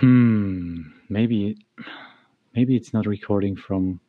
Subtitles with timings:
[0.00, 0.82] Hmm.
[1.08, 1.58] Maybe,
[2.54, 4.00] maybe it's not recording from.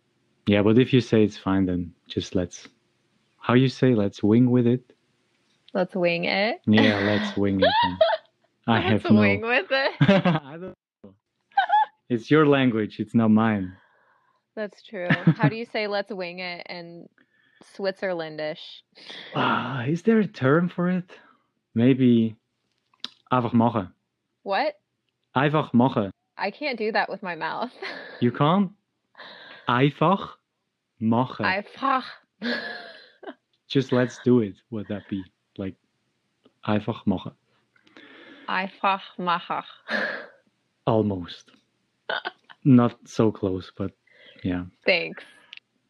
[0.45, 2.67] Yeah, but if you say it's fine, then just let's.
[3.37, 3.95] How you say?
[3.95, 4.93] Let's wing with it.
[5.73, 6.61] Let's wing it.
[6.67, 7.73] Yeah, let's wing it.
[8.67, 9.19] I have Let's no.
[9.19, 9.91] wing with it.
[10.01, 11.13] I don't know.
[12.09, 12.99] It's your language.
[12.99, 13.75] It's not mine.
[14.55, 15.07] That's true.
[15.09, 17.07] How do you say let's wing it in
[17.75, 18.81] Switzerlandish?
[19.35, 21.09] Ah, is there a term for it?
[21.73, 22.35] Maybe.
[23.31, 23.89] Einfach machen.
[24.43, 24.75] What?
[25.35, 26.11] Einfach.
[26.37, 27.71] I can't do that with my mouth.
[28.21, 28.71] You can't.
[29.67, 30.35] Einfach
[30.99, 31.45] machen.
[31.45, 32.03] Einfach.
[33.67, 34.55] Just let's do it.
[34.71, 35.23] Would that be
[35.57, 35.75] like
[36.67, 37.31] einfach machen?
[38.49, 39.63] Einfach machen.
[40.85, 41.51] Almost.
[42.65, 43.91] Not so close, but
[44.43, 44.65] yeah.
[44.85, 45.23] Thanks.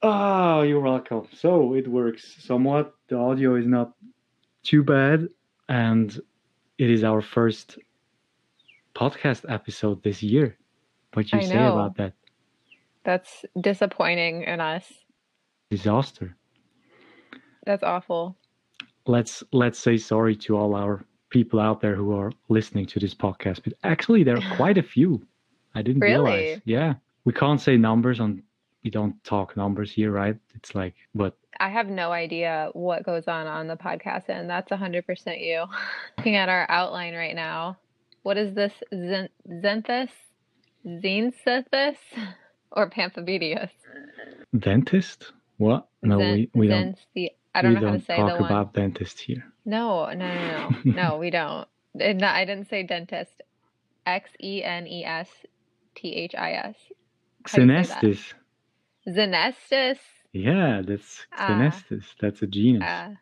[0.03, 1.27] Oh, you're welcome.
[1.33, 2.93] So it works somewhat.
[3.07, 3.93] The audio is not
[4.63, 5.29] too bad,
[5.67, 6.19] and
[6.77, 7.79] it is our first
[8.95, 10.57] podcast episode this year.
[11.13, 11.73] What you I say know.
[11.73, 12.13] about that
[13.03, 14.85] That's disappointing in us.
[15.69, 16.35] disaster?
[17.65, 18.37] That's awful.
[19.05, 23.13] Let's let's say sorry to all our people out there who are listening to this
[23.13, 23.63] podcast.
[23.63, 25.25] But actually, there are quite a few.
[25.75, 26.59] I didn't realize.
[26.65, 26.95] Yeah,
[27.25, 28.43] we can't say numbers on.
[28.83, 30.37] We don't talk numbers here, right?
[30.55, 34.71] It's like, but I have no idea what goes on on the podcast, and that's
[34.71, 35.65] 100% you.
[36.17, 37.77] Looking at our outline right now.
[38.23, 38.73] What is this?
[38.91, 40.09] Zen- Zenthus?
[40.85, 41.97] Zenthus?
[42.71, 43.71] Or Pamphobeteus?
[44.57, 45.31] dentist?
[45.57, 45.87] What?
[46.03, 46.95] No, Zen- we, we don't.
[47.15, 48.51] Zenthi- I don't we know how to say talk the one.
[48.51, 49.43] about dentist here.
[49.65, 50.91] No, no, no, no.
[51.09, 51.67] no, we don't.
[51.99, 53.41] I didn't say dentist.
[54.05, 55.27] X E N E S
[55.95, 56.75] T H I S.
[57.47, 58.03] How do you say that?
[58.03, 58.33] Senestis.
[59.07, 59.97] Zenestis.
[60.31, 61.47] Yeah, that's Ah.
[61.49, 62.03] Senestis.
[62.21, 62.83] That's a genus.
[62.87, 63.15] Uh,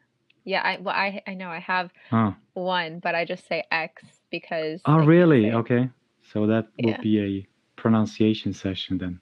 [0.43, 2.35] yeah, I well, I I know I have oh.
[2.53, 4.81] one, but I just say X because.
[4.85, 5.51] Oh, really?
[5.51, 5.89] Okay.
[6.31, 6.87] So that Yeah.
[6.87, 9.19] would be a pronunciation session then.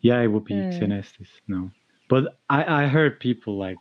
[0.00, 0.78] Yeah, it would be Mm.
[0.78, 1.28] Senestis.
[1.46, 1.70] No.
[2.08, 3.76] But I, I heard people like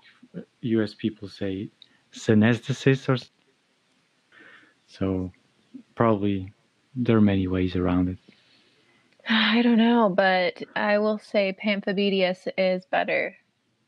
[0.61, 1.69] US people say
[2.11, 3.17] Senestis or
[4.85, 5.31] so
[5.95, 6.53] probably
[6.95, 8.17] there are many ways around it.
[9.29, 13.35] I don't know, but I will say Pamphobeteus is better.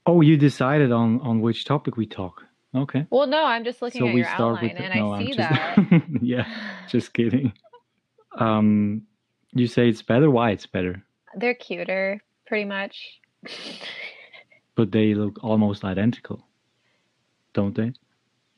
[0.06, 2.44] Oh, you decided on on which topic we talk.
[2.76, 3.08] Okay.
[3.10, 6.04] Well, no, I'm just looking so at your outline and no, I see just, that.
[6.22, 6.46] yeah,
[6.88, 7.54] just kidding.
[8.38, 9.04] Um,
[9.54, 10.30] you say it's better.
[10.30, 11.04] Why it's better?
[11.36, 13.20] They're cuter, pretty much.
[14.76, 16.48] But they look almost identical,
[17.52, 17.92] don't they?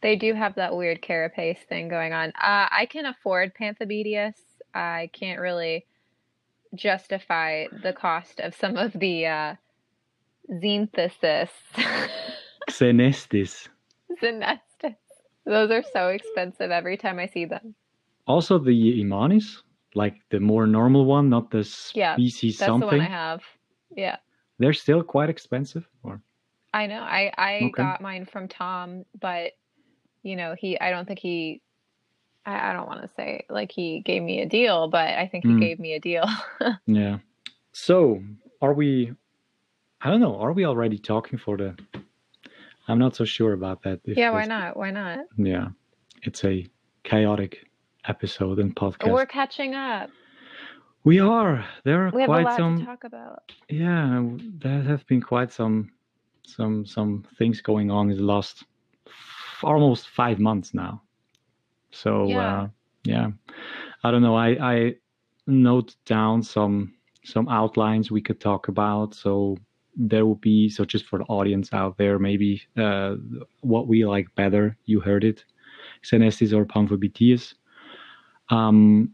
[0.04, 2.30] They do have that weird carapace thing going on.
[2.30, 4.36] Uh, I can afford Pamphobeteus.
[4.72, 5.88] I can't really
[6.76, 9.56] justify the cost of some of the uh,
[10.52, 11.50] Xanthus.
[12.70, 13.68] Xenesthis.
[14.22, 14.96] Xenesthis.
[15.46, 17.76] Those are so expensive every time I see them.
[18.28, 19.64] Also the immanis,
[19.96, 23.02] like the more normal one, not the Yeah, species That's the one.
[23.02, 23.42] I have.
[23.96, 24.18] Yeah.
[24.60, 25.88] They're still quite expensive.
[26.04, 26.22] Or
[26.74, 27.02] I know.
[27.02, 27.72] I I Okay.
[27.84, 29.54] got mine from Tom, but
[30.24, 31.62] you know, he I don't think he
[32.46, 35.46] I, I don't want to say like he gave me a deal, but I think
[35.46, 35.60] he Mm.
[35.60, 36.26] gave me a deal.
[36.86, 37.18] yeah.
[37.74, 38.24] So
[38.62, 39.14] are we?
[40.02, 40.38] I don't know.
[40.38, 41.76] Are we already talking for the?
[42.91, 44.02] I'm not so sure about that.
[44.06, 44.75] yeah, why not?
[44.78, 45.19] Why not?
[45.38, 45.69] Yeah,
[46.24, 46.68] it's a
[47.03, 47.66] chaotic
[48.07, 49.12] episode and podcast.
[49.13, 50.09] We're catching up.
[51.03, 51.66] We are.
[51.84, 52.78] There are We quite lot some.
[52.79, 53.52] to talk about.
[53.69, 54.24] Yeah,
[54.59, 55.91] there have been quite some,
[56.46, 58.63] some, some things going on in the last
[59.08, 61.02] f- almost five months now.
[61.91, 62.62] So Yeah.
[62.62, 62.68] uh,
[63.03, 63.28] yeah,
[64.03, 64.35] I don't know.
[64.35, 64.96] I I
[65.47, 69.16] note down some some outlines we could talk about.
[69.16, 69.58] So
[69.96, 73.16] there will be so just for the audience out there, maybe uh,
[73.62, 74.78] what we like better.
[74.85, 75.44] You heard it,
[76.03, 77.53] Xenesthis or Pamphobeteus.
[78.50, 79.13] Um,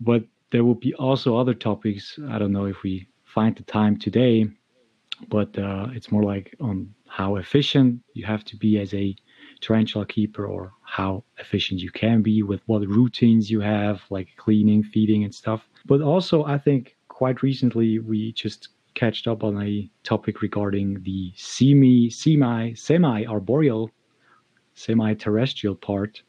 [0.00, 2.18] but there will be also other topics.
[2.28, 4.48] I don't know if we find the time today,
[5.28, 9.14] but uh, it's more like on how efficient you have to be as a
[9.60, 14.82] tarantula keeper, or how efficient you can be with what routines you have, like cleaning,
[14.82, 15.68] feeding, and stuff.
[15.84, 18.68] But also, I think quite recently we just
[19.00, 23.90] catched up on a topic regarding the semi, semi, semi-arboreal,
[24.74, 26.22] semi-terrestrial part.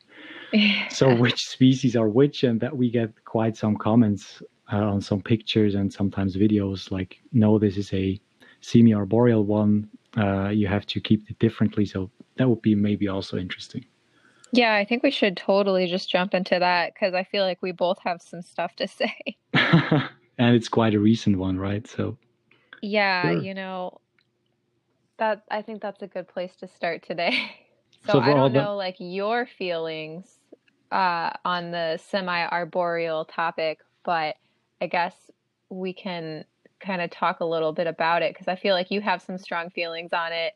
[0.90, 5.22] So which species are which and that we get quite some comments uh, on some
[5.22, 8.20] pictures and sometimes videos like no this is a
[8.60, 9.88] semi-arboreal one
[10.18, 11.86] uh, you have to keep it differently.
[11.86, 13.86] So that would be maybe also interesting.
[14.52, 17.72] Yeah, I think we should totally just jump into that because I feel like we
[17.72, 19.16] both have some stuff to say.
[19.54, 21.88] and it's quite a recent one right?
[21.88, 22.18] So
[22.82, 23.42] Yeah, Sure.
[23.42, 24.00] you know,
[25.18, 27.38] that I think that's a good place to start today.
[28.08, 30.40] So, So I don't the- know like your feelings
[30.92, 34.38] uh, on the semi-arboreal topic, but
[34.82, 35.14] I guess
[35.70, 36.44] we can
[36.80, 39.38] kind of talk a little bit about it because I feel like you have some
[39.38, 40.54] strong feelings on it.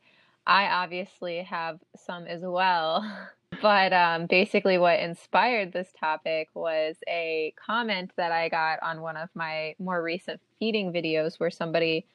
[0.48, 3.06] I obviously have some as well.
[3.62, 9.16] But um, basically, what inspired this topic was a comment that I got on one
[9.18, 12.06] of my more recent feeding videos where somebody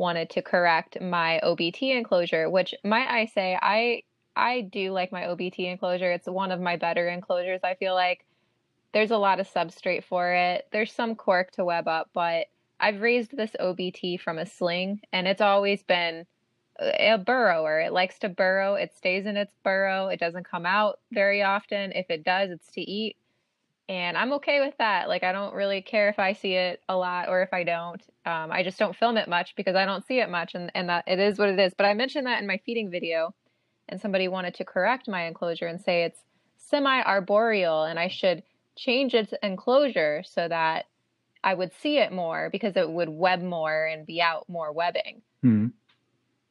[0.00, 4.02] wanted to correct my OBT enclosure, which might I say I
[4.34, 6.10] I do like my OBT enclosure.
[6.10, 7.60] It's one of my better enclosures.
[7.62, 8.24] I feel like
[8.92, 10.66] there's a lot of substrate for it.
[10.72, 12.46] There's some cork to web up, but
[12.80, 16.26] I've raised this OBT from a sling and it's always been
[16.80, 17.80] a burrower.
[17.80, 18.74] It likes to burrow.
[18.74, 20.08] It stays in its burrow.
[20.08, 21.92] It doesn't come out very often.
[21.92, 23.16] If it does, it's to eat.
[23.90, 25.08] And I'm okay with that.
[25.08, 28.00] Like, I don't really care if I see it a lot or if I don't.
[28.24, 30.88] Um, I just don't film it much because I don't see it much, and, and
[30.88, 31.74] that it is what it is.
[31.76, 33.34] But I mentioned that in my feeding video,
[33.88, 36.20] and somebody wanted to correct my enclosure and say it's
[36.56, 38.44] semi arboreal, and I should
[38.76, 40.84] change its enclosure so that
[41.42, 45.22] I would see it more because it would web more and be out more webbing.
[45.44, 45.66] Mm-hmm.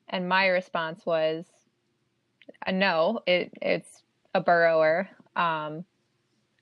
[0.10, 1.46] And my response was,
[2.68, 4.04] uh, no, it, it's
[4.36, 5.08] a burrower.
[5.38, 5.86] Um,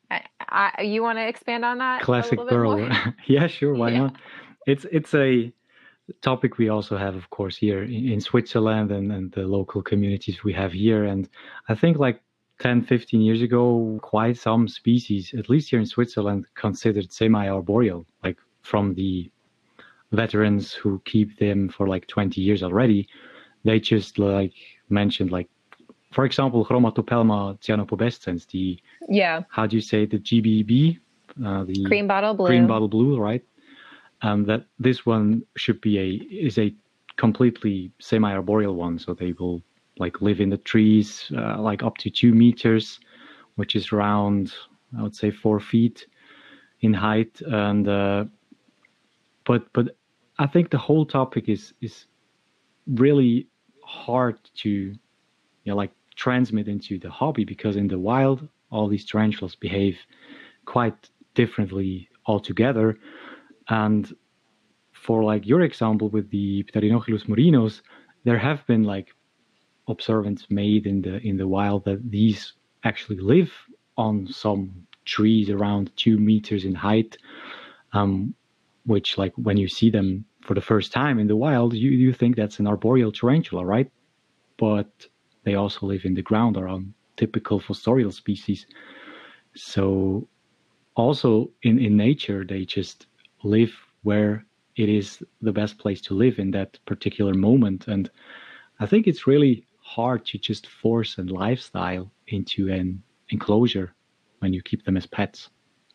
[0.09, 2.01] I, I, you want to expand on that?
[2.01, 2.89] Classic burrower.
[3.27, 3.73] yeah, sure.
[3.73, 3.97] Why yeah.
[3.97, 4.15] not?
[4.65, 5.51] It's it's a
[6.21, 10.43] topic we also have, of course, here in, in Switzerland and, and the local communities
[10.43, 11.03] we have here.
[11.03, 11.27] And
[11.67, 12.21] I think like
[12.59, 18.37] 10, 15 years ago, quite some species, at least here in Switzerland, considered semi-arboreal, like
[18.61, 19.29] from the
[20.13, 23.07] veterans who keep them for like 20 years already
[23.67, 24.53] they just like
[24.89, 25.49] mentioned like
[26.11, 29.41] for example chromatopelma cyanopubescens the yeah.
[29.49, 30.97] how do you say the gbb
[31.45, 32.47] uh, the green bottle blue.
[32.47, 33.43] green bottle blue right?
[34.23, 36.73] Um, that this one should be a is a
[37.17, 39.61] completely semi-arboreal one so they will
[39.99, 42.99] like live in the trees uh, like up to two meters
[43.55, 44.53] which is around
[44.97, 46.07] i would say four feet
[46.81, 47.41] in height.
[47.41, 48.25] And uh,
[49.45, 49.95] but but
[50.39, 52.05] i think the whole topic is is
[52.87, 53.47] really
[53.83, 54.97] hard to you
[55.65, 59.97] know like transmit into the hobby because in the wild all these tarantulas behave
[60.65, 62.97] quite differently altogether
[63.69, 64.13] and
[64.91, 67.81] for like your example with the Pterinochilus murinus
[68.25, 69.13] there have been like
[69.87, 72.53] observations made in the in the wild that these
[72.83, 73.51] actually live
[73.97, 74.61] on some
[75.05, 77.17] trees around two meters in height
[77.93, 78.33] um,
[78.85, 82.13] which like when you see them for the first time in the wild, you, you
[82.13, 83.91] think that's an arboreal tarantula, right?
[84.57, 84.89] But
[85.47, 88.67] they also live in the ground around typical fossorial species.
[89.55, 90.27] So
[90.95, 93.07] also in, in nature, they just
[93.43, 93.73] live
[94.03, 94.45] where
[94.75, 97.87] it is the best place to live in that particular moment.
[97.87, 98.11] And
[98.81, 103.93] I think it's really hard to just force a lifestyle into an enclosure
[104.39, 105.49] when you keep them as pets.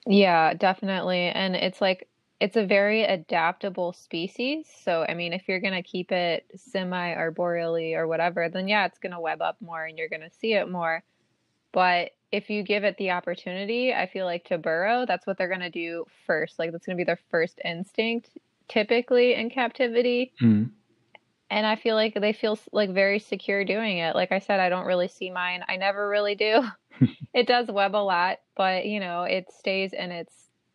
[0.07, 1.29] Yeah, definitely.
[1.29, 2.09] And it's like
[2.43, 4.67] it's a very adaptable species.
[4.83, 8.85] So, I mean, if you're going to keep it semi arboreally or whatever, then yeah,
[8.85, 11.05] it's going to web up more and you're going to see it more.
[11.71, 15.47] But if you give it the opportunity, I feel like to burrow, that's what they're
[15.47, 16.59] going to do first.
[16.59, 18.31] Like, that's going to be their first instinct,
[18.67, 20.33] typically in captivity.
[20.43, 20.71] Mm.
[21.49, 24.17] And I feel like they feel like very secure doing it.
[24.17, 25.63] Like I said, I don't really see mine.
[25.69, 26.65] I never really do.
[27.35, 30.33] it does web a lot, but you know, it stays in its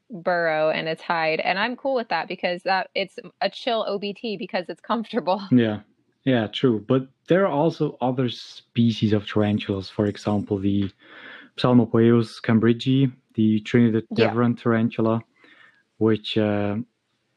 [0.10, 4.38] burrow and its hide and i'm cool with that because that it's a chill obt
[4.38, 5.80] because it's comfortable yeah
[6.24, 10.90] yeah true but there are also other species of tarantulas for example the
[11.58, 14.64] psalmopoeus cambridgei the trinidad chevron yeah.
[14.64, 15.22] tarantula
[15.98, 16.76] which uh,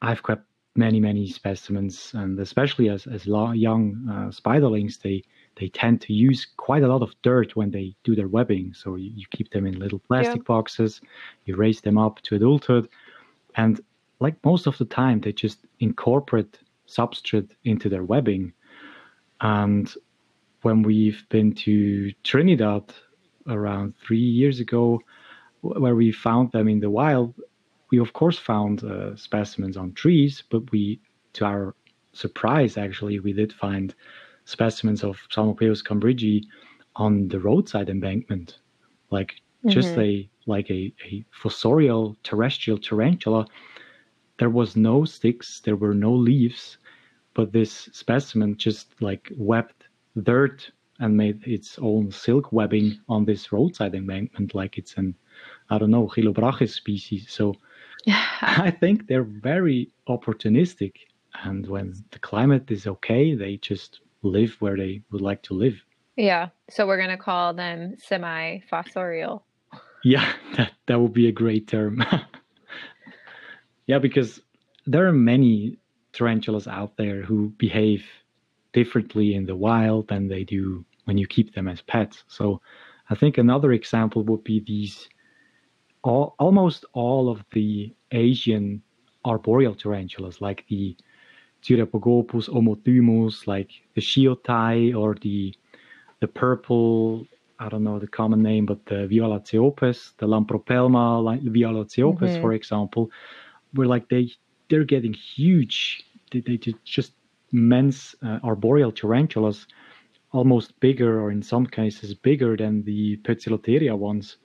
[0.02, 0.44] i've kept
[0.76, 5.22] many many specimens and especially as as young uh, spiderlings they
[5.60, 8.72] they tend to use quite a lot of dirt when they do their webbing.
[8.72, 10.54] So you, you keep them in little plastic yeah.
[10.54, 11.00] boxes,
[11.44, 12.88] you raise them up to adulthood,
[13.56, 13.80] and
[14.20, 18.52] like most of the time, they just incorporate substrate into their webbing.
[19.40, 19.92] And
[20.62, 22.92] when we've been to Trinidad
[23.48, 25.00] around three years ago,
[25.60, 27.34] where we found them in the wild,
[27.90, 31.00] we of course found uh, specimens on trees, but we,
[31.34, 31.74] to our
[32.12, 33.94] surprise, actually, we did find
[34.50, 36.42] specimens of Psalmopoeus cambridgei
[36.96, 38.58] on the roadside embankment,
[39.10, 39.70] like mm-hmm.
[39.70, 43.46] just a like a, a fossorial terrestrial tarantula.
[44.38, 46.78] There was no sticks, there were no leaves,
[47.34, 49.84] but this specimen just like webbed
[50.22, 55.14] dirt and made its own silk webbing on this roadside embankment, like it's an
[55.70, 57.26] I don't know Chilobrachys species.
[57.30, 57.54] So
[58.06, 60.94] I think they're very opportunistic,
[61.44, 65.82] and when the climate is okay, they just live where they would like to live.
[66.16, 66.48] Yeah.
[66.68, 69.42] So we're going to call them semi fossorial.
[70.04, 72.04] Yeah, that, that would be a great term.
[73.90, 74.40] Yeah, because
[74.86, 75.76] there are many
[76.12, 78.06] tarantulas out there who behave
[78.72, 82.22] differently in the wild than they do when you keep them as pets.
[82.28, 82.60] So
[83.08, 85.08] I think another example would be these
[86.04, 88.80] all, almost all of the Asian
[89.24, 90.96] arboreal tarantulas, like the
[91.62, 95.54] Cyriopagopus omothymus, like the schioedtei or the
[96.20, 97.26] the purple,
[97.58, 102.40] I don't know the common name, but the Violaceopes, the Lampropelma like Violaceopes, mm-hmm.
[102.40, 103.10] for example,
[103.74, 104.30] were like they
[104.68, 106.04] they're getting huge.
[106.30, 107.12] They, they just
[107.52, 109.66] immense uh, arboreal tarantulas,
[110.32, 114.36] almost bigger or in some cases bigger than the Poecilotheria ones.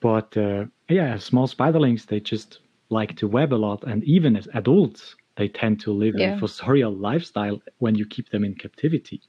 [0.00, 2.58] But uh, yeah, small spiderlings they just
[2.90, 6.36] like to web a lot, and even as adults, they tend to live yeah.
[6.36, 9.20] a fossorial lifestyle when you keep them in captivity.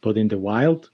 [0.00, 0.90] But in the wild,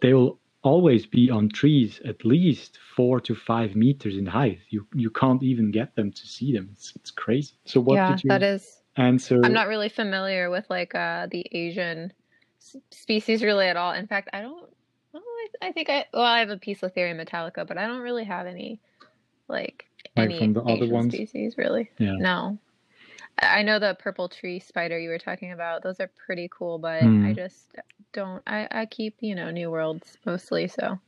[0.00, 4.60] they will always be on trees at least four to five meters in height.
[4.70, 6.68] You you can't even get them to see them.
[6.72, 7.54] It's it's crazy.
[7.64, 9.40] So what yeah, did you that is answer?
[9.44, 12.12] I'm not really familiar with like uh, the Asian
[12.90, 13.92] species really at all.
[13.92, 14.68] In fact, I don't.
[15.12, 15.22] Well,
[15.62, 18.00] I, I think I well I have a piece of Poecilotheria metallica, but I don't
[18.00, 18.80] really have any
[19.48, 21.12] like, like any from the Asian other ones?
[21.12, 21.90] species really.
[21.98, 22.14] Yeah.
[22.18, 22.58] No.
[23.38, 25.82] I know the purple tree spider you were talking about.
[25.82, 27.24] Those are pretty cool, but mm.
[27.24, 27.34] I hmm.
[27.34, 27.76] just
[28.12, 28.42] don't.
[28.46, 30.68] I I keep you know New Worlds mostly.
[30.68, 30.98] So.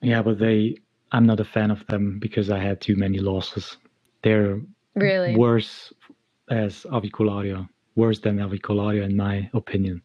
[0.00, 0.76] Yeah, but they.
[1.12, 3.76] I'm not a fan of them because I had too many losses.
[4.22, 4.60] They're
[4.94, 5.92] really worse
[6.50, 10.02] as avicularia, worse than avicularia in my opinion.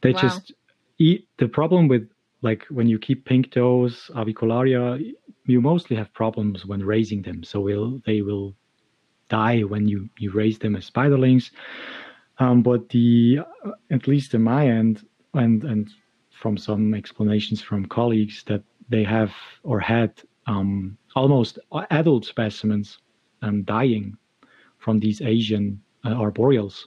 [0.00, 0.20] They wow.
[0.20, 0.52] just
[0.98, 1.28] eat.
[1.38, 2.08] The problem with
[2.42, 5.14] like when you keep pink toes, avicularia,
[5.46, 7.44] you mostly have problems when raising them.
[7.44, 8.54] So will they will
[9.28, 11.50] die when you you raise them as spiderlings.
[12.38, 13.40] Um, but the
[13.90, 15.90] at least in my end, and and
[16.30, 20.12] from some explanations from colleagues that they have or had
[20.46, 21.58] um, almost
[21.90, 22.98] adult specimens
[23.42, 24.16] um, dying
[24.78, 26.86] from these Asian uh, arboreals.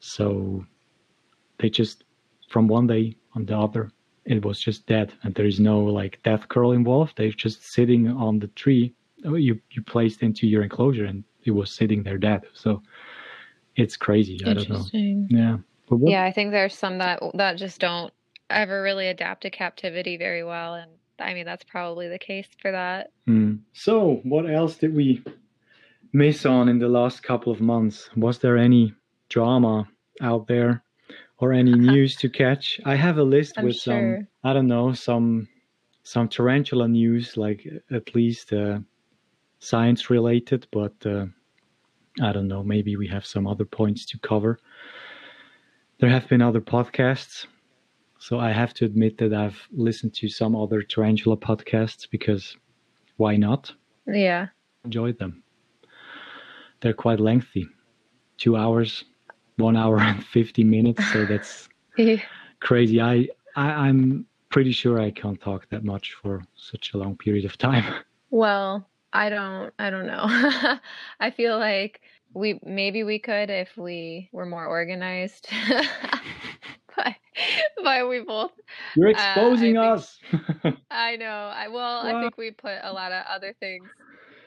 [0.00, 0.64] So
[1.58, 2.04] they just
[2.48, 3.90] from one day on the other,
[4.24, 7.14] it was just dead, and there is no like death curl involved.
[7.16, 8.94] They're just sitting on the tree.
[9.16, 12.42] You you placed into your enclosure, and it was sitting there dead.
[12.52, 12.82] So
[13.76, 14.40] it's crazy.
[14.46, 14.84] I don't know.
[14.92, 15.58] Yeah.
[15.88, 18.12] What, yeah, I think there's some that that just don't
[18.48, 22.72] ever really adapt to captivity very well, and I mean that's probably the case for
[22.72, 23.10] that.
[23.28, 23.60] Mm.
[23.72, 25.22] So, what else did we
[26.12, 28.08] miss on in the last couple of months?
[28.16, 28.94] Was there any
[29.28, 29.88] drama
[30.20, 30.82] out there
[31.38, 32.80] or any news to catch?
[32.84, 34.16] I have a list I'm with sure.
[34.16, 35.48] some I don't know some
[36.04, 38.78] some tarantula news, like at least uh,
[39.62, 41.26] science related, but uh,
[42.20, 42.64] I don't know.
[42.64, 44.58] Maybe we have some other points to cover.
[46.00, 47.46] There have been other podcasts.
[48.18, 52.56] So I have to admit that I've listened to some other tarantula podcasts because
[53.18, 53.72] why not?
[54.06, 54.48] Yeah.
[54.84, 55.44] Enjoyed them.
[56.80, 57.68] They're quite lengthy.
[58.38, 59.04] Two hours,
[59.58, 61.04] one hour and 50 minutes.
[61.12, 61.68] So that's
[62.60, 63.00] crazy.
[63.00, 67.44] I, I, I'm pretty sure I can't talk that much for such a long period
[67.44, 67.84] of time.
[68.30, 70.24] Well, I don't I don't know.
[71.20, 72.00] I feel like
[72.34, 75.48] we maybe we could if we were more organized.
[76.96, 77.14] but
[77.82, 78.52] but we both
[78.96, 80.18] You're uh, exposing uh, us.
[80.90, 81.52] I know.
[81.54, 83.88] I well, I think we put a lot of other things.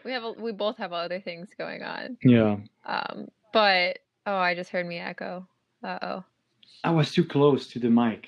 [0.04, 2.18] We have a, we both have other things going on.
[2.24, 2.58] Yeah.
[2.86, 5.48] Um but oh, I just heard me echo.
[5.84, 6.24] Uh-oh.
[6.84, 8.28] I was too close to the mic.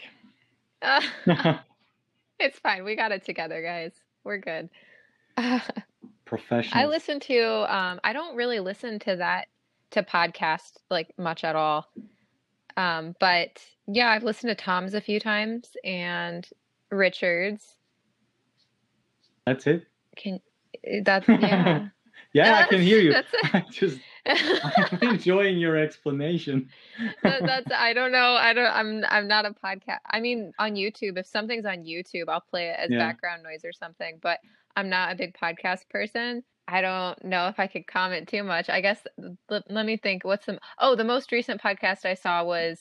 [2.40, 2.84] it's fine.
[2.84, 3.94] We got it together, guys.
[4.24, 4.70] We're good
[6.28, 6.80] professional.
[6.80, 9.48] I listen to um I don't really listen to that
[9.92, 11.88] to podcast like much at all.
[12.76, 16.48] Um but yeah, I've listened to Tom's a few times and
[16.92, 17.76] Richard's.
[19.46, 19.88] That's it?
[20.16, 20.42] Can
[20.84, 21.88] eh, that's yeah.
[22.34, 23.14] yeah, I can hear you.
[23.14, 23.40] That's it.
[23.54, 26.70] I just I'm enjoying your explanation.
[27.24, 28.34] that, that's I don't know.
[28.34, 30.00] I don't I'm I'm not a podcast.
[30.10, 33.00] I mean on YouTube, if something's on YouTube, I'll play it as yeah.
[33.00, 34.40] background noise or something, but
[34.76, 36.44] I'm not a big podcast person.
[36.68, 38.70] I don't know if I could comment too much.
[38.70, 39.00] I guess
[39.50, 40.24] let, let me think.
[40.24, 42.80] What's the oh the most recent podcast I saw was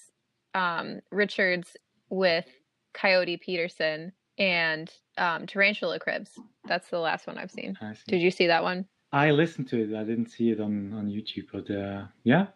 [0.54, 1.76] um, Richards
[2.10, 2.46] with
[2.94, 6.30] Coyote Peterson and um, Tarantula Cribs.
[6.66, 7.78] That's the last one I've seen.
[8.08, 8.86] Did you see that one?
[9.16, 9.96] I listened to it.
[9.96, 12.46] I didn't see it on on YouTube, but uh, yeah,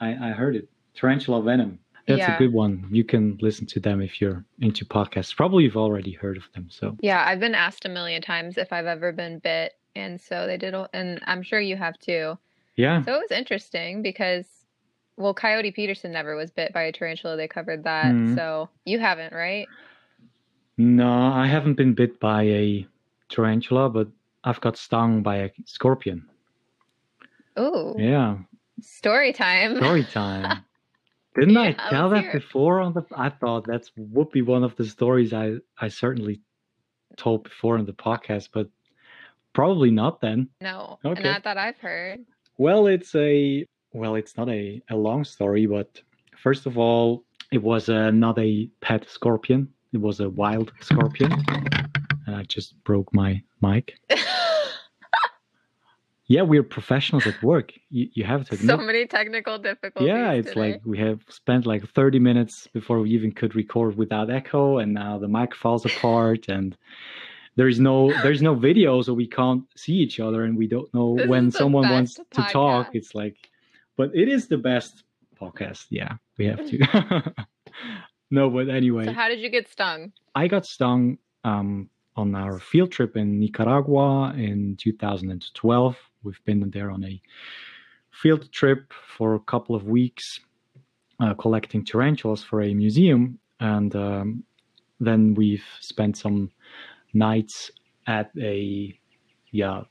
[0.00, 0.68] I, I heard it.
[0.94, 1.78] Tarantula Venom.
[2.06, 2.36] That's yeah.
[2.36, 2.86] a good one.
[2.90, 5.34] You can listen to them if you're into podcasts.
[5.36, 6.68] Probably you've already heard of them.
[6.70, 10.46] So yeah, I've been asked a million times if I've ever been bit, and so
[10.46, 12.38] they did, and I'm sure you have too.
[12.76, 13.02] Yeah.
[13.04, 14.46] So it was interesting because,
[15.16, 17.36] well, Coyote Peterson never was bit by a tarantula.
[17.36, 18.06] They covered that.
[18.06, 18.36] Mm-hmm.
[18.36, 19.66] So you haven't, right?
[20.78, 22.86] No, I haven't been bit by a
[23.28, 24.08] tarantula, but
[24.46, 26.26] I've got stung by a scorpion.
[27.56, 28.38] Oh, Yeah,
[28.80, 29.76] story time.
[29.76, 30.64] story time.
[31.34, 33.02] Didn't I tell that before on the?
[33.14, 36.40] I thought that would be one of the stories I I certainly
[37.16, 38.68] told before in the podcast, but
[39.52, 40.48] probably not then.
[40.60, 41.22] No, Okay.
[41.22, 42.20] not that I've heard.
[42.58, 46.00] Well, it's a well, it's not a, a long story, but
[46.42, 49.68] first of all, it was uh, not a pet scorpion.
[49.92, 51.32] It was a wild scorpion,
[52.26, 53.94] and I just broke my mic.
[56.28, 57.72] Yeah, we're professionals at work.
[57.88, 60.08] You, you have to so many technical difficulties.
[60.08, 60.60] yeah, it's today.
[60.72, 64.92] like we have spent like 30 minutes before we even could record without echo, and
[64.92, 66.76] now the mic falls apart, and
[67.54, 71.16] there's no there's no video, so we can't see each other, and we don't know
[71.16, 72.90] This when someone wants best to talk.
[72.92, 73.36] It's like,
[73.96, 75.04] but it is the best
[75.40, 75.86] podcast.
[75.90, 77.34] Yeah, we have to.
[78.32, 80.12] no, but anyway, So how did you get stung?
[80.34, 85.96] I got stung um, on our field trip in Nicaragua in 2012.
[86.26, 87.20] We've been there on a
[88.10, 90.40] field trip for a couple of weeks,
[91.20, 94.44] uh, collecting tarantulas for a museum, and um,
[94.98, 96.50] then we've spent some
[97.14, 97.70] nights
[98.08, 98.98] at a
[99.52, 99.82] yeah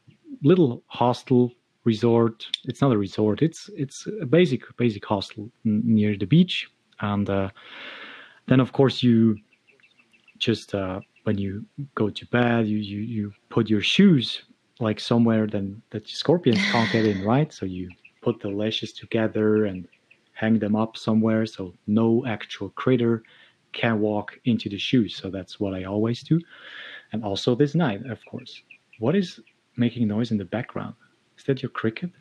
[0.44, 1.54] little hostel
[1.86, 2.46] resort.
[2.66, 3.42] It's not a resort.
[3.42, 6.68] It's it's a basic basic hostel n- near the beach,
[7.00, 7.50] and uh,
[8.48, 9.38] then of course you
[10.38, 11.66] just uh, when you
[11.96, 14.44] go to bed, you, you you put your shoes
[14.80, 17.52] like somewhere then that scorpions can't get in, right?
[17.54, 17.92] So you
[18.22, 19.88] put the lashes together and
[20.34, 23.24] hang them up somewhere so no actual critter
[23.72, 25.16] can walk into the shoes.
[25.16, 26.42] So that's what I always do.
[27.14, 28.62] And also this night, of course.
[29.00, 29.40] What is
[29.78, 30.96] making noise in the background?
[31.38, 32.12] Is that your cricket?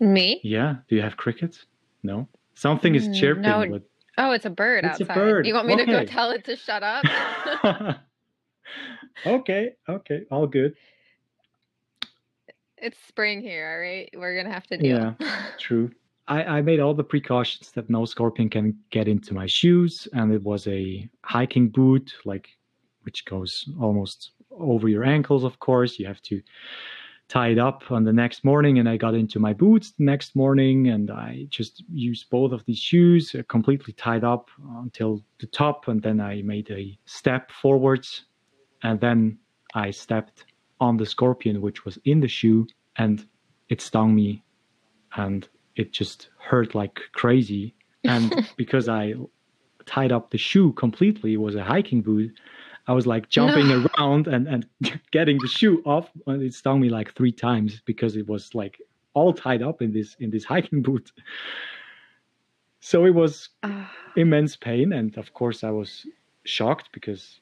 [0.00, 0.40] Me?
[0.42, 0.76] Yeah.
[0.88, 1.66] Do you have crickets?
[2.02, 2.28] No.
[2.54, 3.66] Something is Mm, chirping, no.
[3.70, 3.82] but
[4.18, 5.16] Oh, it's a bird It's a outside.
[5.16, 5.46] bird.
[5.46, 7.06] You want me to go tell it to shut up?
[9.26, 10.74] okay, okay, all good.
[12.80, 14.10] It's spring here, all right?
[14.14, 15.16] We're gonna have to deal.
[15.20, 15.90] Yeah, true.
[16.26, 20.32] I, I made all the precautions that no scorpion can get into my shoes, and
[20.32, 22.48] it was a hiking boot, like
[23.02, 25.44] which goes almost over your ankles.
[25.44, 26.42] Of course, you have to
[27.28, 28.78] tie it up on the next morning.
[28.78, 32.64] And I got into my boots the next morning, and I just used both of
[32.64, 34.50] these shoes, uh, completely tied up
[34.82, 38.24] until the top, and then I made a step forwards,
[38.82, 39.38] and then
[39.74, 40.44] I stepped
[40.80, 43.26] on the scorpion, which was in the shoe, and
[43.68, 44.42] it stung me,
[45.16, 47.74] and it just hurt like crazy.
[48.04, 49.14] And because I
[49.86, 52.32] tied up the shoe completely, it was a hiking boot.
[52.86, 53.86] I was like jumping No.
[53.98, 54.66] around and, and
[55.12, 58.80] getting the shoe off, and it stung me like three times because it was like
[59.14, 61.12] all tied up in this in this hiking boot.
[62.80, 66.06] So it was Ah, immense pain, and of course I was
[66.44, 67.40] shocked because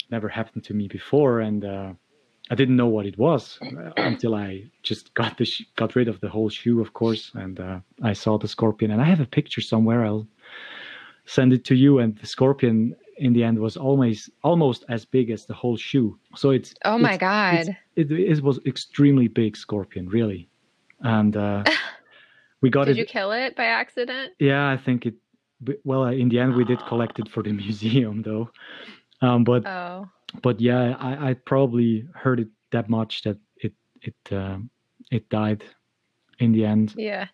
[0.00, 1.92] it never happened to me before, and uh,
[2.52, 6.06] I didn't know what it was uh, until I just got the sh- got rid
[6.08, 9.20] of the whole shoe, of course, and uh, I saw the scorpion, and I have
[9.20, 10.04] a picture somewhere.
[10.04, 10.26] I'll
[11.24, 15.30] send it to you, and the scorpion in the end was almost almost as big
[15.30, 16.18] as the whole shoe.
[16.36, 17.76] So it's oh my it's- god.
[17.96, 20.46] it, it was extremely big scorpion, really,
[21.00, 21.64] and uh,
[22.60, 22.94] we got Did it.
[22.94, 24.32] Did you kill it by accident?
[24.38, 25.14] Yeah, I think it.
[25.84, 28.50] Well, in the end, we did collect it for the museum, though.
[29.22, 30.08] Um, but Oh.
[30.40, 34.70] But yeah, I, I probably heard it that much that it it um,
[35.10, 35.64] it died
[36.38, 36.94] in the end.
[36.96, 37.26] Yeah.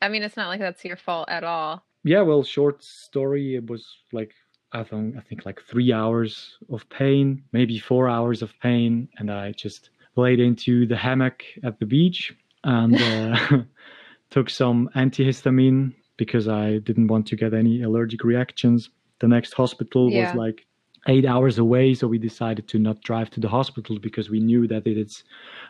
[0.00, 1.84] I mean, it's not like that's your fault at all.
[2.04, 3.56] Yeah, well, short story.
[3.56, 4.34] It was like
[4.72, 9.30] I think I think like three hours of pain, maybe four hours of pain, and
[9.30, 13.58] I just laid into the hammock at the beach and uh,
[14.30, 18.90] took some antihistamine because I didn't want to get any allergic reactions.
[19.20, 20.26] The next hospital Yeah.
[20.26, 20.66] was like
[21.08, 24.66] eight hours away, so we decided to not drive to the hospital because we knew
[24.68, 25.24] that it is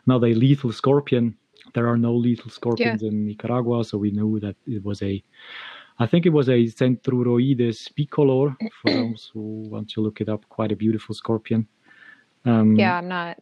[0.07, 1.37] not a lethal scorpion.
[1.75, 5.23] There are no lethal scorpions in Nicaragua, so we knew that it was a
[5.99, 8.57] I think it was a Centruroides bicolor.
[8.83, 11.68] For those who want to look it up, quite a beautiful scorpion.
[12.44, 13.38] Um, Yeah, I'm not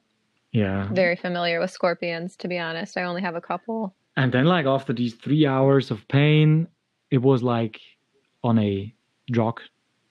[0.52, 0.88] yeah.
[0.92, 2.96] very familiar with scorpions, to be honest.
[2.98, 3.94] I only have a couple.
[4.16, 6.68] And then, like after these three hours of pain,
[7.10, 7.80] it was like
[8.44, 8.94] on a
[9.30, 9.60] drug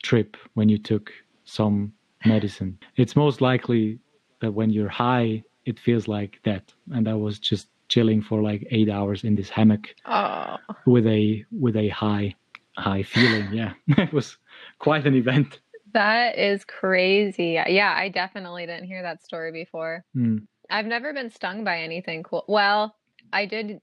[0.04, 1.12] trip when you took
[1.46, 1.94] some
[2.26, 2.78] medicine.
[2.98, 4.00] It's most likely
[4.42, 6.74] that when you're high, it feels like that.
[6.92, 10.58] And I was just chilling for like eight hours in this hammock Oh.
[10.86, 12.36] with a with a high
[12.78, 13.50] high feeling.
[13.54, 14.38] Yeah, it was
[14.80, 15.60] quite an event.
[15.94, 17.60] That is crazy.
[17.68, 20.06] Yeah, I definitely didn't hear that story before.
[20.16, 20.48] Mm.
[20.70, 22.46] I've never been stung by anything cool.
[22.48, 22.96] Well,
[23.34, 23.82] I did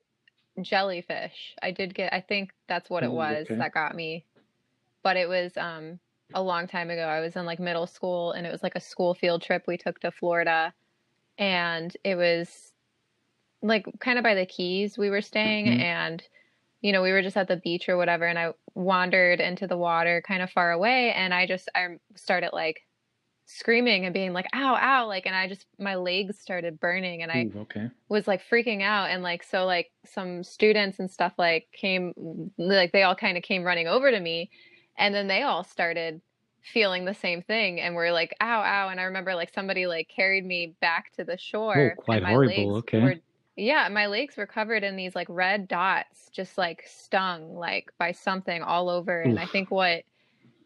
[0.63, 1.55] jellyfish.
[1.63, 3.57] I did get, I think that's what it Mm, was okay.
[3.57, 4.25] that got me.
[5.03, 6.01] But it was um
[6.35, 7.05] a long time ago.
[7.07, 9.77] I was in like middle school and it was like a school field trip we
[9.77, 10.73] took to Florida.
[11.39, 12.73] And it was
[13.63, 15.81] like kind of by the keys we were staying Mhm.
[15.81, 16.23] and
[16.81, 19.77] you know we were just at the beach or whatever and i wandered into the
[19.77, 22.87] water kind of far away and i just i started like
[23.47, 27.33] screaming and being like ow ow like and i just my legs started burning and
[27.33, 27.91] i Ooh, okay.
[28.09, 32.13] was like freaking out and like so like some students and stuff like came
[32.59, 34.51] like they all kind of came running over to me
[34.99, 36.21] and then they all started
[36.63, 40.09] feeling the same thing and were like ow ow and i remember like somebody like
[40.15, 43.01] carried me back to the shore Oh, quite horrible, okay.
[43.01, 43.15] were
[43.57, 48.13] yeah my legs were covered in these like red dots just like stung like by
[48.13, 50.03] something all over and i think what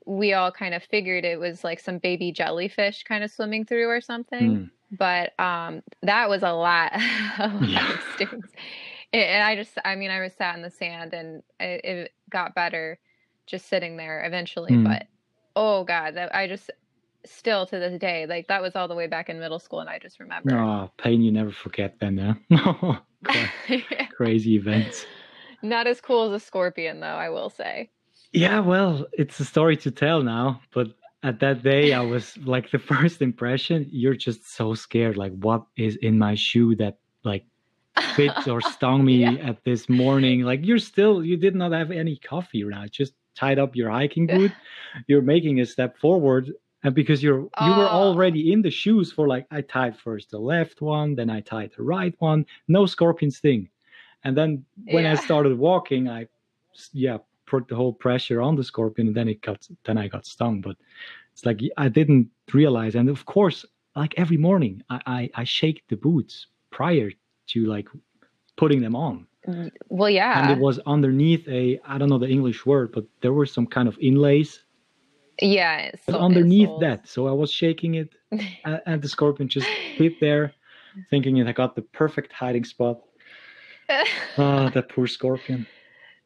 [0.07, 3.89] we all kind of figured it was like some baby jellyfish kind of swimming through
[3.89, 4.71] or something Mm.
[4.99, 6.93] but um that was a lot,
[7.39, 7.95] a lot Yeah.
[7.95, 8.51] of stings
[9.13, 12.11] and and i just i mean i was sat in the sand and it, it
[12.31, 12.99] got better
[13.47, 14.85] just sitting there eventually Mm.
[14.85, 15.07] but
[15.57, 16.71] oh god that i just
[17.25, 19.89] still to this day like that was all the way back in middle school and
[19.91, 22.19] i just remember Oh, pain you never forget then,
[22.51, 23.01] huh?
[23.25, 23.53] Cra-
[24.17, 25.07] Crazy events.
[25.63, 27.91] not as cool as a scorpion though i will say
[28.33, 30.89] Yeah, well, it's a story to tell now, but
[31.23, 35.17] at that day I was like the first impression, you're just so scared.
[35.17, 37.45] Like, what is in my shoe that like
[38.17, 39.51] bit or stung me Yeah.
[39.51, 40.43] at this morning?
[40.43, 44.27] Like, you're still, you did not have any coffee around, just tied up your hiking
[44.29, 44.53] boot.
[45.07, 46.53] You're making a step forward.
[46.85, 47.97] And because you're you were Oh.
[48.03, 51.73] already in the shoes for like I tied first the left one, then I tied
[51.77, 53.69] the right one, no scorpion sting.
[54.25, 56.27] And then when I started walking, I
[56.93, 60.27] yeah, put the whole pressure on the scorpion and then it got then I got
[60.27, 60.61] stung.
[60.61, 60.77] But
[61.33, 63.65] it's like I didn't realize and of course,
[63.97, 67.11] like every morning I, I, I shake the boots prior
[67.49, 67.89] to like
[68.57, 69.27] putting them on.
[69.89, 73.33] Well yeah And it was underneath a I don't know the English word, but there
[73.33, 74.63] were some kind of inlays
[75.41, 77.09] yeah so- underneath that.
[77.09, 78.11] So I was shaking it
[78.65, 79.67] and, and the scorpion just
[79.99, 80.53] bit there,
[81.11, 83.01] thinking it I got the perfect hiding spot.
[84.39, 85.67] Ah, that poor scorpion.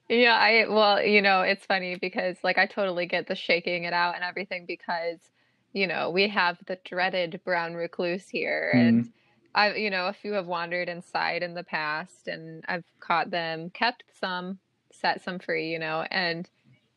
[0.09, 3.93] Yeah, I well, you know, it's funny because like I totally get the shaking it
[3.93, 5.19] out and everything because,
[5.73, 9.13] you know, we have the dreaded brown recluse here and
[9.57, 13.71] I you know, a few have wandered inside in the past and I've caught them,
[13.71, 14.59] kept some,
[14.93, 16.49] set some free, you know, and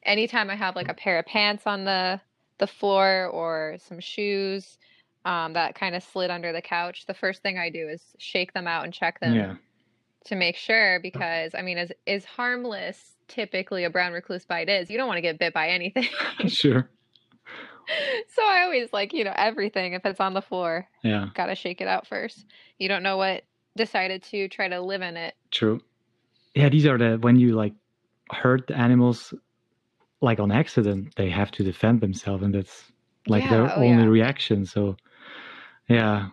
[0.03, 2.21] anytime I have like a pair of pants on the
[2.59, 4.77] the floor or some shoes
[5.25, 8.53] um, that kind of slid under the couch, the first thing I do is shake
[8.53, 9.55] them out and check them Yeah.
[10.25, 14.89] to make sure because I mean as is harmless typically a brown recluse bite is
[14.89, 16.07] you don't want to get bit by anything
[16.47, 16.89] sure.
[18.35, 21.27] so I always like you know everything if it's on the floor Yeah.
[21.33, 22.45] gotta shake it out first
[22.77, 23.43] you don't know what
[23.75, 25.81] decided to try to live in it True.
[26.55, 27.73] Yeah, these are the when you like
[28.31, 29.33] hurt the animals
[30.21, 32.91] like on accident, they have to defend themselves and that's
[33.27, 34.09] like Yeah, their oh, only yeah.
[34.09, 34.65] reaction.
[34.65, 34.97] So
[35.87, 36.29] yeah.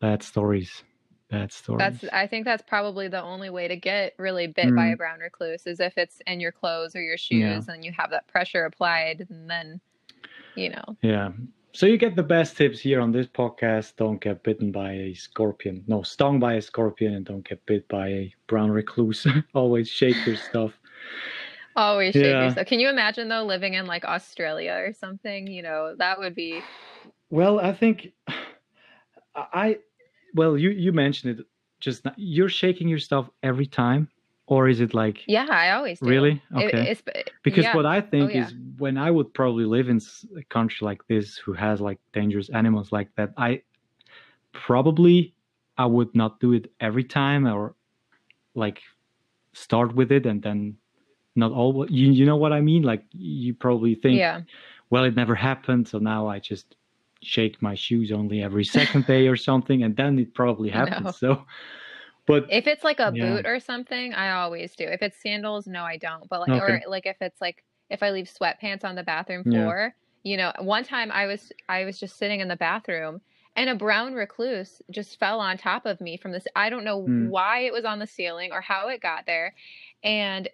[0.00, 0.82] Bad stories.
[1.30, 2.00] Bad stories.
[2.00, 4.92] that's I think that's probably the only way to get really bit by Mm.
[4.94, 7.74] a brown recluse is if it's in your clothes or your shoes Yeah.
[7.74, 9.80] and you have that pressure applied and then
[10.54, 11.30] you know Yeah.
[11.72, 13.94] So you get the best tips here on this podcast.
[13.96, 15.84] Don't get bitten by a scorpion.
[15.86, 19.26] No, stung by a scorpion and don't get bit by a brown recluse.
[19.54, 20.72] Always shake your stuff.
[21.76, 22.44] always shake Yeah.
[22.48, 26.34] yourself can you imagine though living in like Australia or something you know that would
[26.34, 26.60] be
[27.30, 28.12] Well, I think
[29.36, 29.78] I
[30.34, 31.46] well, you you mentioned it
[31.80, 32.14] just now.
[32.16, 34.08] You're shaking your stuff every time
[34.48, 36.08] or is it like Yeah, I always do.
[36.08, 36.42] really?
[36.56, 36.90] Okay.
[36.90, 37.02] it's,
[37.42, 37.76] because yeah.
[37.76, 38.46] what I oh, think yeah.
[38.46, 40.00] is when I would probably live in
[40.36, 43.62] a country like this who has like dangerous animals like that, I
[44.52, 45.34] probably
[45.76, 47.74] I would not do it every time or
[48.54, 48.80] like
[49.52, 50.76] start with it and then
[51.36, 52.82] not all you you know what I mean?
[52.82, 54.40] Like you probably think, yeah,
[54.90, 56.74] well, it never happened, so now I just
[57.22, 61.04] shake my shoes only every second day or something, and then it probably happens.
[61.04, 61.10] No.
[61.12, 61.44] So,
[62.28, 63.12] but if it's like a Yeah.
[63.12, 64.84] boot or something, I always do.
[64.84, 66.28] If it's sandals, no, I don't.
[66.28, 66.56] But like, Okay.
[66.56, 69.52] or like if it's like if I leave sweatpants on the bathroom Yeah.
[69.52, 73.20] floor, you know, one time I was I was just sitting in the bathroom
[73.56, 76.46] and a brown recluse just fell on top of me from this.
[76.56, 77.28] I don't know Hmm.
[77.28, 79.54] why it was on the ceiling or how it got there,
[80.02, 80.48] and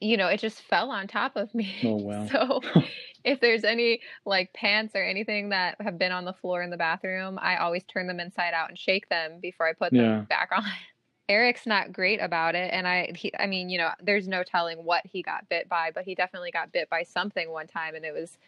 [0.00, 1.74] you know, it just fell on top of me.
[1.82, 2.30] Oh, wow.
[2.30, 2.60] So
[3.24, 6.76] if there's any like pants or anything that have been on the floor in the
[6.76, 10.26] bathroom, I always turn them inside out and shake them before I put them Yeah.
[10.28, 10.64] back on.
[11.28, 14.78] Eric's not great about it, and I, he, I mean, you know, there's no telling
[14.84, 18.04] what he got bit by, but he definitely got bit by something one time, and
[18.04, 18.38] it was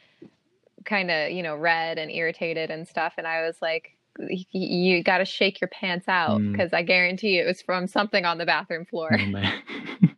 [0.87, 3.15] kind of, you know, red and irritated and stuff.
[3.19, 6.53] And I was like, "Y- y- you got to shake your pants out Mm.
[6.53, 9.11] because I guarantee it was from something on the bathroom floor.
[9.13, 9.63] Oh, man.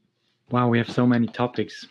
[0.50, 1.86] wow, we have so many topics.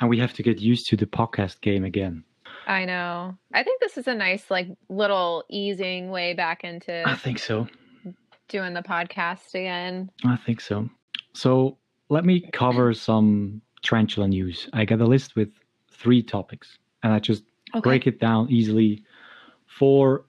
[0.00, 2.24] And we have to get used to the podcast game again.
[2.66, 3.38] I know.
[3.54, 7.66] I think this is a nice, like, little easing way back into I think so.
[8.48, 10.10] Doing the podcast again.
[10.24, 10.88] I think so.
[11.32, 11.78] So
[12.08, 14.68] let me cover some tarantula news.
[14.72, 15.50] I got a list with
[15.90, 17.80] three topics, and I just Okay.
[17.82, 19.02] break it down easily
[19.66, 20.24] for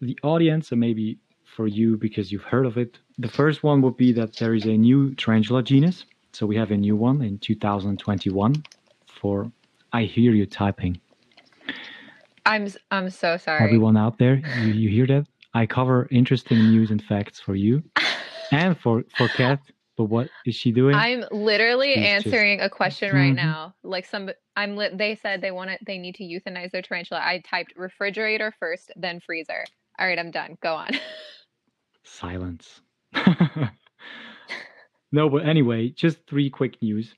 [0.00, 2.98] the audience and maybe for you because you've heard of it.
[3.18, 6.04] The first one would be that there is a new tarantula genus.
[6.32, 8.62] So we have a new one in 2021
[9.06, 9.50] for
[9.92, 11.00] I hear you typing.
[12.44, 13.64] I'm I'm so sorry.
[13.64, 15.26] Everyone out there, you, you hear that?
[15.56, 17.82] I cover interesting news and facts for you
[18.52, 19.60] and for for Kath.
[19.96, 20.94] But what is she doing?
[20.94, 23.36] I'm literally She's just- answering a question right Mhm.
[23.36, 23.74] now.
[23.82, 24.76] Like some, I'm.
[24.76, 25.80] Li- they said they want it.
[25.86, 27.22] They need to euthanize their tarantula.
[27.22, 29.64] I typed refrigerator first, then freezer.
[29.98, 30.58] All right, I'm done.
[30.62, 30.90] Go on.
[32.04, 32.82] Silence.
[35.12, 37.14] no, but anyway, just three quick news.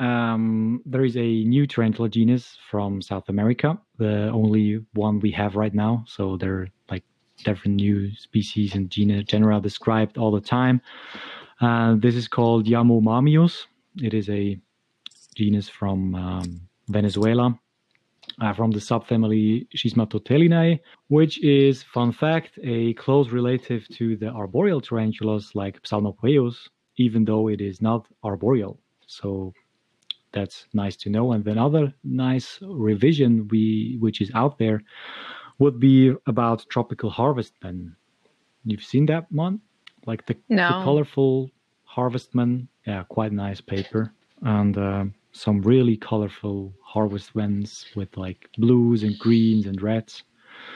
[0.00, 5.54] Um, there is a new tarantula genus from South America, the only one we have
[5.56, 6.04] right now.
[6.08, 7.04] So they're like
[7.44, 10.80] different new species and genera, described all the time.
[11.60, 13.66] Uh, this is called Yanomamius.
[14.02, 14.58] It is a
[15.34, 17.58] genus from um, Venezuela,
[18.40, 24.80] uh, from the subfamily Schismatothelinae, which is, fun fact, a close relative to the arboreal
[24.80, 26.56] tarantulas like Psalmopoeus,
[26.96, 28.78] even though it is not arboreal.
[29.06, 29.52] So
[30.32, 31.32] that's nice to know.
[31.32, 34.82] And then other nice revision we which is out there
[35.58, 37.94] would be about tropical harvestmen.
[38.64, 39.60] You've seen that one?
[40.06, 40.80] Like the, the No.
[40.84, 41.50] colorful
[41.84, 42.68] harvestmen.
[42.86, 44.12] Yeah, quite nice paper.
[44.42, 50.22] And uh, some really colorful harvestmens with like blues and greens and reds.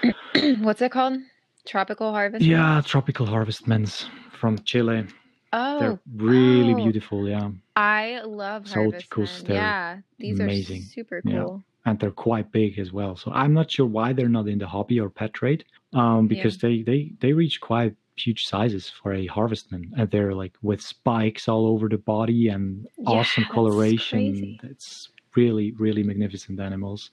[0.61, 1.19] What's it called?
[1.65, 2.45] Tropical harvest.
[2.45, 4.07] Yeah, tropical harvestmens
[4.41, 5.07] from Chile.
[5.53, 6.77] Oh, They're really oh.
[6.77, 7.51] beautiful, yeah.
[7.77, 9.29] I love harvestmen.
[9.45, 10.81] they're Yeah, these amazing.
[10.83, 11.47] are super Yeah.
[11.85, 13.17] And they're quite big as well.
[13.17, 15.65] So I'm not sure why they're not in the hobby or pet trade.
[15.93, 19.93] Um, because they, they they reach quite huge sizes for a harvestman.
[19.97, 24.59] And they're like with spikes all over the body and awesome Yeah, that's coloration.
[24.63, 27.11] It's really, really magnificent animals.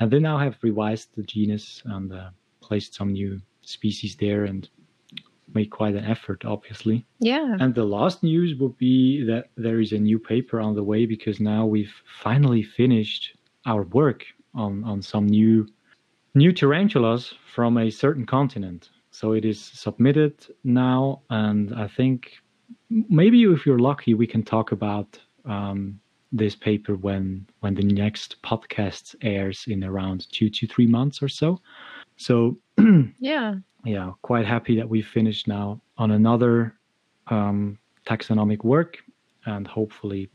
[0.00, 4.68] And they now have revised the genus and uh, placed some new species there and
[5.54, 7.04] made quite an effort, obviously.
[7.18, 7.56] Yeah.
[7.60, 11.06] And the last news would be that there is a new paper on the way
[11.06, 15.66] because now we've finally finished our work on, on some new
[16.34, 18.88] new tarantulas from a certain continent.
[19.10, 22.32] So it is submitted now, and I think
[22.88, 26.00] maybe if you're lucky, we can talk about um,
[26.32, 31.28] this paper when when the next podcast airs in around two to three months or
[31.28, 31.60] so.
[32.16, 32.58] So
[33.20, 33.56] Yeah.
[33.84, 36.74] yeah, quite happy that we finished now on another
[37.28, 38.98] um, taxonomic work,
[39.44, 40.30] and hopefully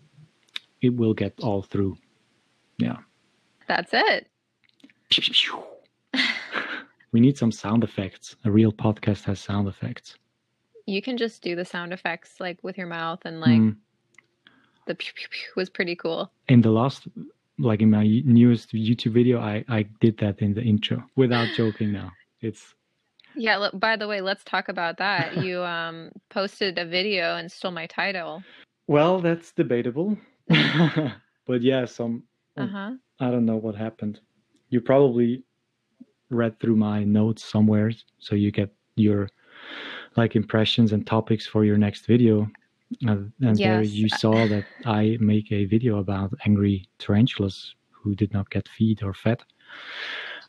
[0.82, 1.98] it will get all through.
[2.78, 2.98] Yeah.
[3.68, 4.28] That's it.
[7.12, 8.36] we need some sound effects.
[8.46, 10.16] A real podcast has sound effects.
[10.86, 13.76] You can just do the sound effects like with your mouth and like Mm.
[14.86, 16.32] the pew pew pew was pretty cool.
[16.48, 17.08] In the last,
[17.60, 21.92] like in my newest YouTube video, I, I did that in the intro without joking
[21.92, 22.12] now.
[22.42, 22.74] It's
[23.36, 25.34] Yeah, look, by the way, let's talk about that.
[25.44, 28.44] You um posted a video and stole my title.
[28.88, 30.18] well, that's debatable.
[31.46, 32.24] but yeah, some
[32.56, 32.92] Uh-huh.
[33.20, 34.20] I don't know what happened.
[34.70, 35.44] You probably
[36.30, 39.30] read through my notes somewhere, so you get your
[40.16, 42.50] like impressions and topics for your next video.
[43.08, 48.34] Uh, and there you saw that I make a video about angry tarantulas who did
[48.34, 49.44] not get feed or fed.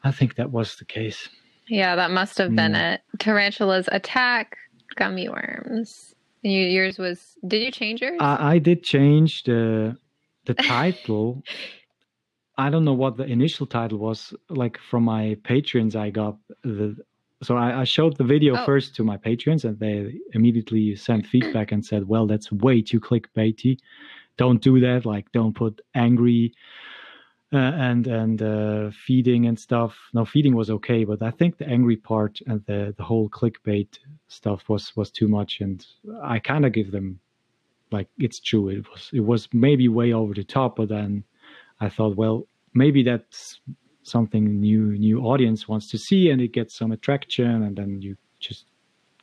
[0.04, 1.28] I think that was the case.
[1.68, 2.94] Yeah, that must have been Mm.
[2.94, 3.00] it.
[3.18, 4.56] Tarantulas attack
[4.94, 6.14] gummy worms.
[6.42, 8.18] You, yours was did you change yours?
[8.20, 9.96] I, I did change the
[10.46, 11.42] the title.
[12.58, 14.34] I don't know what the initial title was.
[14.50, 16.96] Like from my patrons, I got the.
[17.42, 18.64] So I, I showed the video Oh.
[18.66, 23.00] first to my patrons, and they immediately sent feedback and said, "Well, that's way too
[23.00, 23.78] clickbaity.
[24.36, 25.06] Don't do that.
[25.06, 26.52] Like, don't put angry
[27.52, 29.96] uh, and and uh, feeding and stuff.
[30.12, 33.98] No, feeding was okay, but I think the angry part and the the whole clickbait
[34.28, 35.86] stuff was was too much, and
[36.22, 37.20] I kind of give them
[37.92, 38.68] like it's true.
[38.68, 41.24] It was it was maybe way over the top, but then
[41.80, 43.60] I thought, well, maybe that's
[44.02, 48.16] something new new audience wants to see, and it gets some attraction, and then you
[48.40, 48.66] just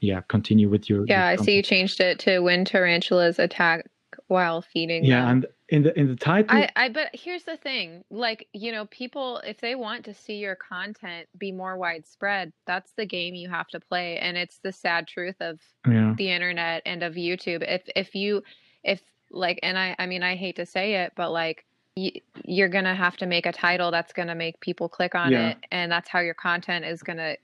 [0.02, 3.86] yeah continue with your yeah, your I see you changed it to when tarantulas attack
[4.28, 5.04] while feeding.
[5.04, 5.30] Yeah, them.
[5.30, 8.86] and in the in the title, I, I but here's the thing like you know
[8.86, 13.50] people if they want to see your content be more widespread that's the game you
[13.50, 17.63] have to play and it's the sad truth of yeah, the internet and of youtube
[17.68, 18.44] if if you
[18.84, 22.95] if like and i i mean i hate to say it but like you're gonna
[22.95, 25.49] have to make a title that's gonna make people click on Yeah.
[25.51, 27.38] it and that's how your content is gonna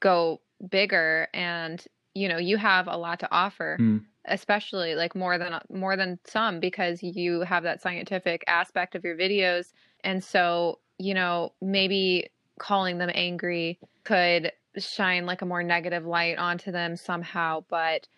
[0.00, 0.40] go
[0.70, 3.76] bigger and you know, you have a lot to offer.
[3.78, 4.04] Mm.
[4.24, 9.16] Especially like more than more than some because you have that scientific aspect of your
[9.16, 16.06] videos and so, you know, maybe calling them angry could shine like a more negative
[16.06, 18.08] light onto them somehow, but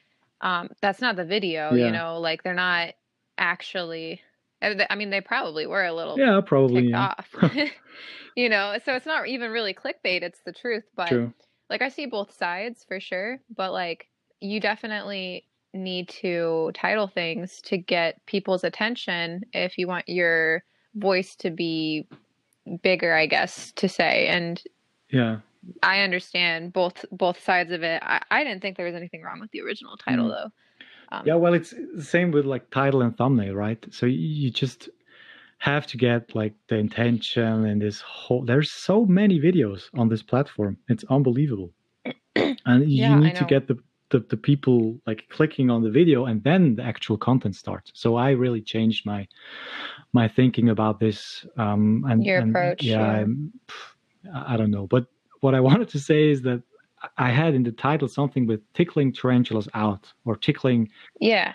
[0.41, 1.87] um, that's not the video, Yeah.
[1.87, 2.95] you know, like they're not
[3.37, 4.23] actually.
[4.63, 6.89] I mean, they probably were a little Yeah, probably.
[6.89, 7.15] Yeah.
[7.19, 7.35] off,
[8.37, 8.77] you know.
[8.85, 10.85] So it's not even really clickbait; it's the truth.
[10.97, 11.33] But True.
[11.71, 13.39] like, I see both sides for sure.
[13.57, 14.09] But like,
[14.41, 15.45] you definitely
[15.75, 22.09] need to title things to get people's attention if you want your voice to be
[22.83, 24.27] bigger, I guess to say.
[24.29, 24.63] And
[25.11, 25.41] Yeah.
[25.83, 28.03] I understand both both sides of it.
[28.05, 30.31] I, I didn't think there was anything wrong with the original title Mm.
[30.31, 30.51] though.
[31.13, 33.85] Um, Yeah, well, it's the same with like title and thumbnail, right?
[33.93, 34.89] So you just
[35.59, 38.45] have to get like the intention and this whole.
[38.45, 40.79] There's so many videos on this platform.
[40.89, 41.73] It's unbelievable,
[42.67, 43.77] and you Yeah, need to get the,
[44.11, 47.93] the the people like clicking on the video, and then the actual content starts.
[47.95, 49.27] So I really changed my
[50.13, 51.47] my thinking about this.
[51.57, 53.25] Um, and Your and, approach, Yeah, yeah.
[54.35, 55.07] I don't know, but
[55.41, 56.63] what I wanted to say is that
[57.17, 61.53] I had in the title something with tickling tarantulas out or tickling yeah.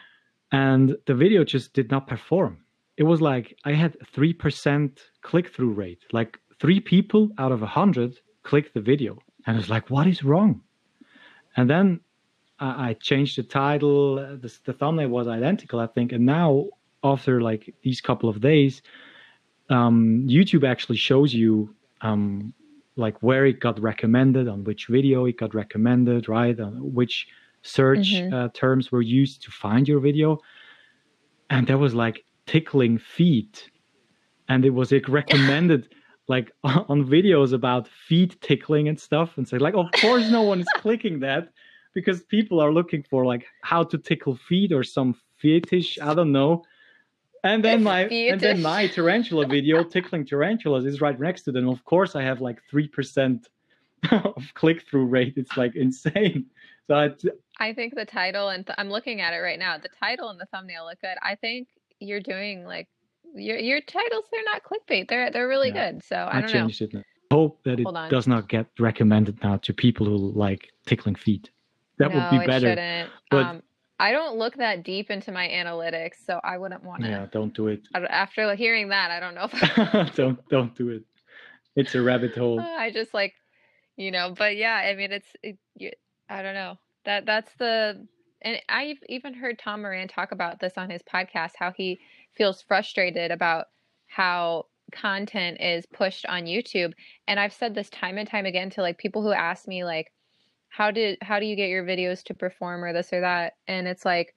[0.51, 2.57] and the video just did not perform.
[2.97, 6.03] It was like I had 3% click through rate.
[6.11, 9.17] Like three people out of a 100 clicked the video.
[9.45, 10.61] And I was like, what is wrong?
[11.57, 11.99] And then
[12.59, 14.15] I, I changed the title.
[14.15, 16.11] The, the thumbnail was identical, I think.
[16.11, 16.67] And now,
[17.03, 18.81] after like these couple of days,
[19.69, 22.53] um, YouTube actually shows you um,
[22.95, 26.59] like where it got recommended, on which video it got recommended, right?
[26.59, 27.27] On which
[27.63, 28.33] search Mhm.
[28.33, 30.39] uh, terms were used to find your video.
[31.49, 33.69] And there was like tickling feet.
[34.47, 35.93] And it was like recommended
[36.27, 39.37] like on videos about feet tickling and stuff.
[39.37, 41.49] And so like, of course no one is clicking that
[41.93, 46.31] because people are looking for like how to tickle feet or some fetish, I don't
[46.31, 46.63] know.
[47.43, 48.01] And then my
[48.31, 51.67] and then my tarantula video tickling tarantulas is right next to them.
[51.69, 53.49] Of course, I have like three percent
[54.11, 55.33] of click through rate.
[55.37, 56.45] It's like insane.
[56.87, 57.11] So I,
[57.59, 59.77] I think the title and th- I'm looking at it right now.
[59.77, 61.15] The title and the thumbnail look good.
[61.21, 61.67] I think
[61.99, 62.87] you're doing like
[63.35, 64.25] your your titles.
[64.31, 65.07] They're not clickbait.
[65.09, 65.91] They're they're really Yeah.
[65.93, 66.03] good.
[66.03, 66.59] So I I, don't know.
[66.61, 66.93] changed it.
[66.93, 67.03] Now.
[67.31, 71.49] Hope that it does not get recommended now to people who like tickling feet.
[71.97, 72.69] That no, would be better.
[72.69, 73.09] shouldn't.
[73.31, 73.63] but- um,
[73.99, 77.09] I don't look that deep into my analytics, so I wouldn't want to.
[77.09, 77.87] Yeah, don't do it.
[77.95, 81.03] After hearing that, I don't know if don't don't do it.
[81.75, 82.59] It's a rabbit hole.
[82.77, 83.33] I just like,
[83.95, 85.91] you know, but yeah, I mean, it's, it, you,
[86.29, 88.07] I don't know that that's the,
[88.41, 91.99] and I've even heard Tom Moran talk about this on his podcast, how he
[92.35, 93.67] feels frustrated about
[94.07, 96.93] how content is pushed on YouTube.
[97.27, 100.11] And I've said this time and time again to like people who ask me like,
[100.73, 103.53] how did, how do you get your videos to perform or this or that?
[103.67, 104.35] And it's like,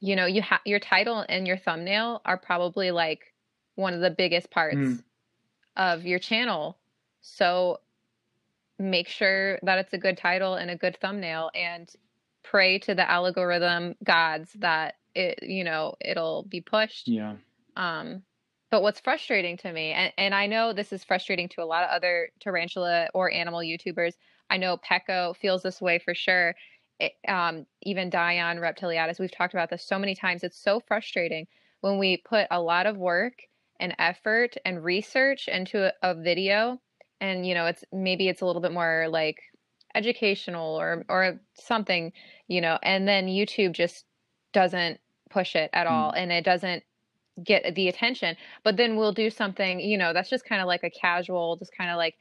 [0.00, 3.32] you know, you have your title and your thumbnail are probably like
[3.76, 5.02] one of the biggest parts Mm.
[5.76, 6.78] of your channel.
[7.22, 7.78] So
[8.78, 11.90] make sure that it's a good title and a good thumbnail and
[12.42, 17.36] pray to the algorithm gods that it you know it'll be pushed Yeah.
[17.76, 18.22] um
[18.70, 21.84] but what's frustrating to me and, and i know this is frustrating to a lot
[21.84, 24.14] of other tarantula or animal youtubers
[24.50, 26.54] i know pecco feels this way for sure
[27.00, 31.46] it, um, even dion reptiliatus we've talked about this so many times it's so frustrating
[31.80, 33.34] when we put a lot of work
[33.80, 36.80] and effort and research into a, a video
[37.20, 39.38] and you know it's maybe it's a little bit more like
[39.94, 42.12] educational or or something
[42.48, 44.04] you know and then youtube just
[44.52, 44.98] doesn't
[45.30, 46.82] push it at all and it doesn't
[47.42, 50.84] get the attention but then we'll do something you know that's just kind of like
[50.84, 52.14] a casual just kind of like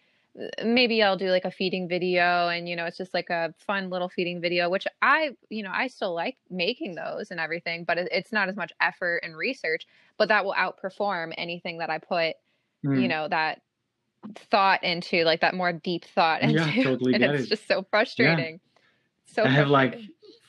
[0.64, 3.90] maybe I'll do like a feeding video and you know it's just like a fun
[3.90, 7.98] little feeding video which I you know I still like making those and everything but
[8.00, 9.86] it's not as much effort and research
[10.18, 12.36] but that will outperform anything that I put
[12.82, 13.10] you Mm.
[13.10, 13.62] know that
[14.50, 17.50] thought into like that more deep thought into Yeah, totally and it's it.
[17.50, 18.60] just so frustrating
[19.26, 20.00] so I have like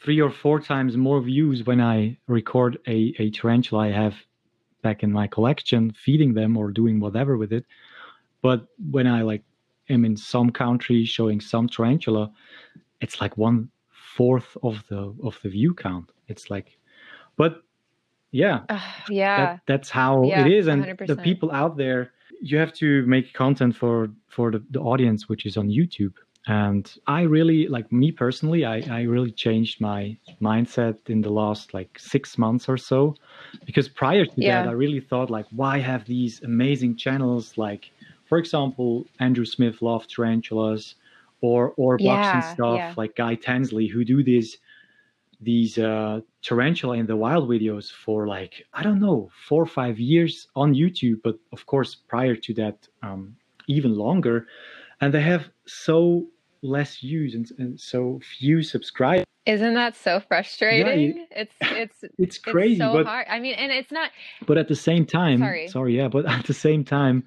[0.03, 4.15] three or four times more views when I record a, a tarantula I have
[4.83, 7.65] back in my collection, feeding them or doing whatever with it.
[8.43, 9.43] But when I like
[9.89, 12.31] am in some country showing some tarantula,
[13.01, 13.71] it's like one
[14.17, 16.11] fourth of the of the view count.
[16.29, 16.79] It's like,
[17.37, 17.63] but
[18.33, 21.23] yeah, Ugh, yeah that, that's how Yeah, it is and the 100%.
[21.23, 25.57] people out there you have to make content for for the, the audience which is
[25.57, 26.15] on youtube
[26.47, 31.73] and i really like me personally I, I really changed my mindset in the last
[31.75, 33.15] like six months or so
[33.65, 34.63] because prior to Yeah.
[34.63, 37.93] that i really thought like why have these amazing channels like
[38.35, 40.97] for example andrew smith love tarantulas
[41.41, 42.95] or or boxing Yeah, stuff yeah.
[42.97, 44.59] like Guy Tansley who do these
[45.41, 50.01] these uh, tarantula in the wild videos for like I don't know four or five
[50.01, 53.37] years on YouTube, but of course prior to that um,
[53.69, 54.37] even longer,
[55.01, 56.27] and they have so
[56.63, 59.25] less views and, and so few subscribers.
[59.47, 61.27] Isn't that so frustrating?
[61.43, 63.27] It's it's It's it's crazy, it's so but hard.
[63.29, 64.11] I mean, and it's not
[64.47, 65.69] but at the same time, sorry.
[65.69, 67.25] sorry, yeah, but at the same time,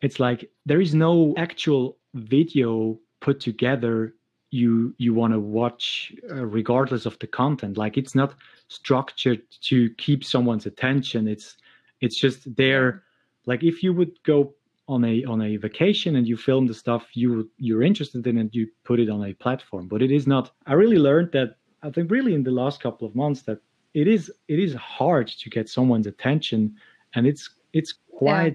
[0.00, 4.14] it's like there is no actual video put together
[4.50, 7.76] you you want to watch uh, regardless of the content.
[7.76, 8.34] Like it's not
[8.68, 11.28] structured to keep someone's attention.
[11.28, 11.56] It's
[12.00, 13.04] it's just there.
[13.46, 14.54] Like if you would go
[14.88, 18.54] on a on a vacation and you film the stuff you you're interested in and
[18.54, 19.86] you put it on a platform.
[19.86, 23.06] But it is not i really learned that i think really in the last couple
[23.06, 23.58] of months that
[23.92, 26.74] it is it is hard to get someone's attention
[27.14, 27.94] and it's it's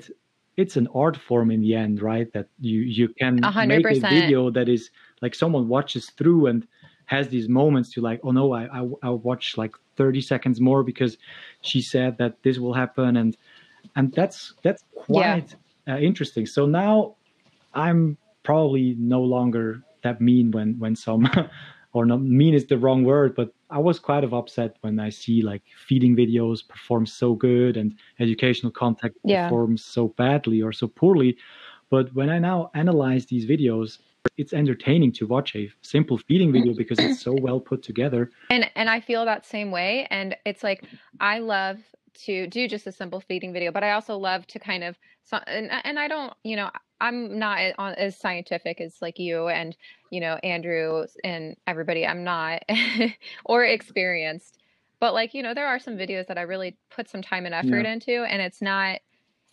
[0.09, 0.15] Yeah.
[0.57, 2.31] It's an art form in the end right?
[2.33, 4.89] That you you can hundred make a video that is
[5.21, 6.67] like someone watches through and
[7.05, 10.83] has these moments to like oh no i i, I watch like 30 seconds more
[10.83, 11.17] because
[11.61, 13.17] she said that this will happen.
[13.17, 13.37] And
[13.95, 15.39] and that's that's Yeah.
[15.39, 15.55] quite
[15.87, 16.45] uh, interesting.
[16.45, 17.15] So now
[17.73, 21.27] i'm probably no longer that mean when when some
[21.93, 25.09] or not mean is the wrong word but i was quite of upset when i
[25.09, 29.47] see like feeding videos perform so good and educational content Yeah.
[29.47, 31.37] performs so badly or so poorly
[31.89, 33.99] but when i now analyze these videos
[34.37, 36.77] it's entertaining to watch a simple feeding video mm.
[36.77, 40.07] because it's so well put together And and I feel that same way.
[40.09, 40.83] And it's like
[41.19, 41.77] I love
[42.25, 44.97] to do just a simple feeding video, but I also love to kind of
[45.47, 46.69] and and I don't, you know,
[47.01, 49.75] I'm not as scientific as like you and
[50.09, 52.05] you know Andrew and everybody.
[52.05, 52.63] I'm not
[53.45, 54.57] or experienced,
[54.99, 57.55] but like you know, there are some videos that I really put some time and
[57.55, 58.99] effort yeah into, and it's not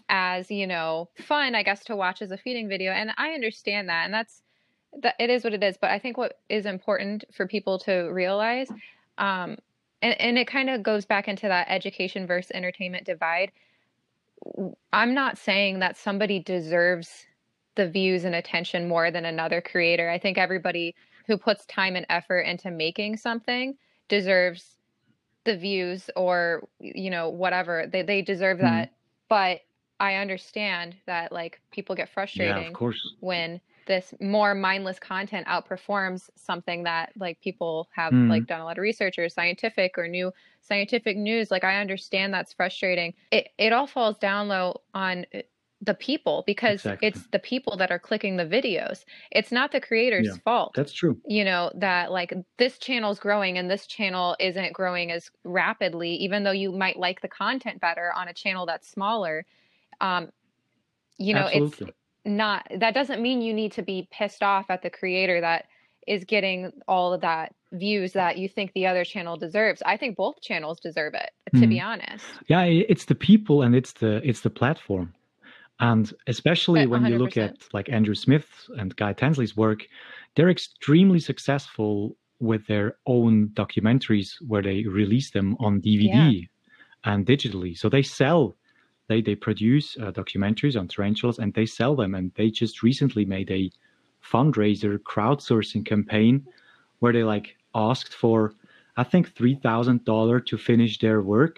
[0.08, 2.92] as you know fun, I guess, to watch as a feeding video.
[2.92, 4.42] And I understand that, and that's
[5.02, 5.76] that it is what it is.
[5.80, 8.68] But I think what is important for people to realize,
[9.18, 9.56] um,
[10.02, 13.52] and, and it kind of goes back into that education versus entertainment divide.
[14.92, 17.26] I'm not saying that somebody deserves
[17.76, 20.10] the views and attention more than another creator.
[20.10, 20.94] I think everybody
[21.26, 23.76] who puts time and effort into making something
[24.08, 24.76] deserves
[25.44, 28.64] the views or you know whatever they they deserve Hmm.
[28.64, 28.92] that.
[29.28, 29.60] But
[29.98, 35.46] I understand that like people get frustrated yeah of course when this more mindless content
[35.46, 38.28] outperforms something that like people have Hmm.
[38.28, 42.32] like done a lot of research or scientific or new scientific news like i understand
[42.34, 43.14] that's frustrating.
[43.30, 45.40] It it all falls down low on uh,
[45.82, 47.08] the people because exactly.
[47.08, 49.04] it's the people that are clicking the videos.
[49.30, 51.20] It's not the yeah creator's fault that's true.
[51.26, 56.44] you know that like this channel's growing and this channel isn't growing as rapidly even
[56.44, 59.44] though you might like the content better on a channel that's smaller.
[60.00, 60.30] Um
[61.18, 61.92] you know it's absolutely
[62.24, 65.66] not that doesn't mean you need to be pissed off at the creator that
[66.06, 69.82] is getting all of that views that you think the other channel deserves.
[69.86, 71.84] I think both channels deserve it, to be Mhm.
[71.86, 72.24] honest.
[72.48, 75.14] yeah it's the people and it's the it's the platform
[75.80, 78.48] and especially when you look at like andrew smith
[78.78, 79.80] and guy tansley's work
[80.34, 87.12] they're extremely successful with their own documentaries where they release them on dvd Yeah.
[87.12, 88.56] and digitally so they sell
[89.10, 92.14] they they produce uh, documentaries on tarantulas and they sell them.
[92.14, 93.70] And they just recently made a
[94.24, 96.46] fundraiser crowdsourcing campaign
[97.00, 98.54] where they like asked for
[98.98, 101.56] i think $3000 to finish their work.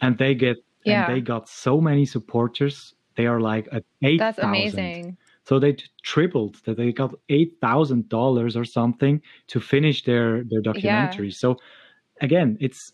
[0.00, 3.84] And they get and they got so many supporters they are like at
[4.16, 5.18] That's 8000 amazing.
[5.44, 11.22] so they tripled that they got $8000 or something to finish their their Yeah.
[11.22, 11.30] documentary.
[11.32, 11.56] So
[12.20, 12.92] again it's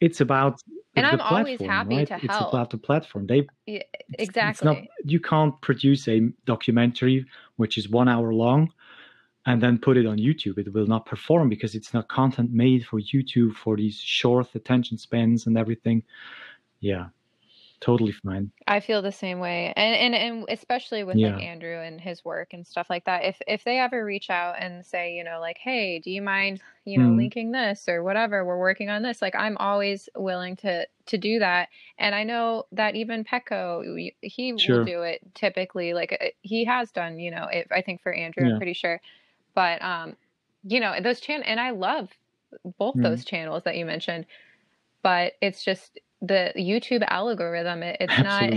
[0.00, 0.60] it's about
[0.96, 2.08] And the I'm always platform happy right?
[2.08, 2.48] to it's help.
[2.52, 3.26] about the platform.
[3.26, 3.82] They Yeah,
[4.18, 4.88] it's, it's not exactly.
[5.04, 7.26] you can't produce a documentary
[7.56, 8.72] which is one hour long
[9.46, 10.58] and then put it on youtube.
[10.58, 14.98] It will not perform because it's not content made for youtube for these short attention
[14.98, 16.02] spans and everything.
[16.80, 17.06] Yeah
[17.80, 19.74] totally fine I feel the same way.
[19.76, 23.24] And and and especially with yeah like Andrew and his work and stuff like that.
[23.24, 26.62] If if they ever reach out and say, you know, like, "Hey, do you mind,
[26.86, 27.14] you know, Mhm.
[27.14, 28.42] linking this or whatever?
[28.44, 31.68] We're working on this." Like I'm always willing to to do that.
[31.98, 33.82] And I know that even Pecco,
[34.22, 35.92] he will do it typically.
[35.92, 39.00] Like uh, he has done, you know, it, I think for Andrew, I'm pretty sure.
[39.54, 40.16] But um,
[40.64, 42.10] you know, those channel and I love
[42.78, 43.02] both Mhm.
[43.02, 44.26] those channels that you mentioned,
[45.02, 47.82] but it's just the YouTube algorithm.
[47.82, 48.50] It, it's not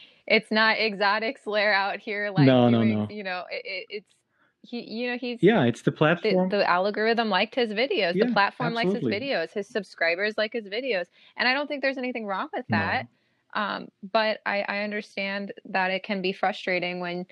[0.26, 3.86] it's not Exotics Lair out here like no no doing, no you know, it, it,
[3.90, 4.14] it's
[4.62, 8.26] he, you know, he's yeah it's the the platform the algorithm liked his videos, the
[8.26, 11.06] yeah platform likes his videos, his subscribers like his videos,
[11.36, 13.02] and I don't think there's anything wrong with that.
[13.02, 13.08] no
[13.52, 17.26] Um, but I I understand that it can be frustrating when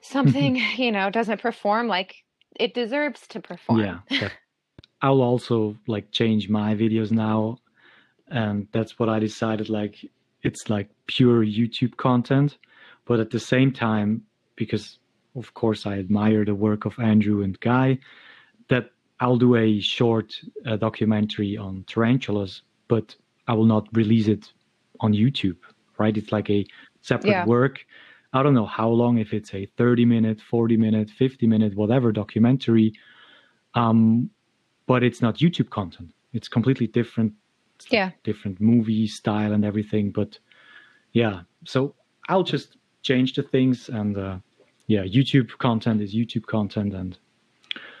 [0.00, 2.16] something, you know, doesn't perform like
[2.56, 3.80] it deserves to perform.
[4.10, 4.28] Yeah.
[5.02, 7.58] I'll also like change my videos now.
[8.34, 9.68] And that's what I decided.
[9.68, 10.04] Like,
[10.42, 12.58] it's like pure YouTube content.
[13.06, 14.22] But at the same time,
[14.56, 14.98] because
[15.36, 17.98] of course I admire the work of Andrew and Guy,
[18.68, 20.34] that I'll do a short
[20.66, 23.14] uh, documentary on tarantulas, but
[23.46, 24.52] I will not release it
[25.00, 25.58] on YouTube,
[25.98, 26.16] right?
[26.16, 26.66] It's like a
[27.02, 27.44] separate Yeah.
[27.46, 27.86] work.
[28.32, 32.10] I don't know how long, if it's a 30 minute, 40 minute, 50 minute, whatever
[32.10, 32.92] documentary.
[33.74, 34.30] Um,
[34.86, 36.10] but it's not YouTube content.
[36.32, 37.32] It's completely different,
[37.90, 38.10] Yeah.
[38.22, 40.10] different movie style and everything.
[40.10, 40.38] But
[41.12, 41.94] yeah, so
[42.28, 44.38] I'll just change the things and uh,
[44.86, 47.18] yeah, YouTube content is YouTube content and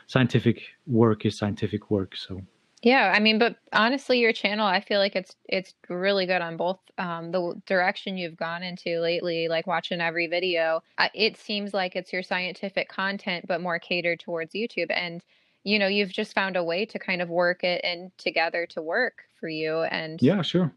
[0.06, 2.16] scientific work is scientific work.
[2.16, 2.42] So
[2.82, 6.56] Yeah, I mean, but honestly, your channel, I feel like it's it's really good on
[6.56, 9.48] both um, the direction you've gone into lately.
[9.48, 10.82] Like watching every video,
[11.14, 14.90] it seems like it's your scientific content, but more catered towards YouTube.
[14.90, 15.22] And
[15.64, 18.82] you know, you've just found a way to kind of work it and together to
[18.82, 20.72] work for you, and yeah, sure,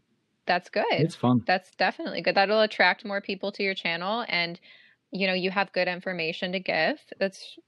[0.46, 0.84] that's good.
[0.90, 1.44] it's fun.
[1.46, 2.34] That's definitely good.
[2.34, 4.60] That'll attract more people to your channel, and
[5.10, 6.98] you know, you have good information to give.
[7.18, 7.58] That's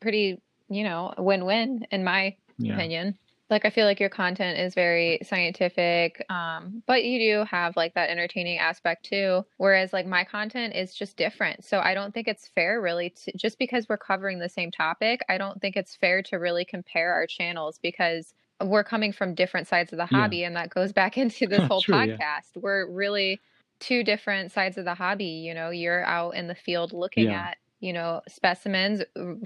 [0.00, 3.18] pretty, you know, win-win in my Yeah, opinion.
[3.48, 7.94] Like I feel like your content is very scientific, um, but you do have like
[7.94, 9.44] that entertaining aspect too.
[9.56, 11.64] Whereas like my content is just different.
[11.64, 15.20] So I don't think it's fair really to just because we're covering the same topic,
[15.28, 18.34] I don't think it's fair to really compare our channels because
[18.64, 20.22] we're coming from different sides of the Yeah.
[20.22, 22.16] hobby and that goes back into this whole True, yeah.
[22.16, 22.56] podcast.
[22.56, 23.40] We're really
[23.78, 27.48] two different sides of the hobby, you know, you're out in the field looking Yeah.
[27.48, 29.02] at, you know, specimens,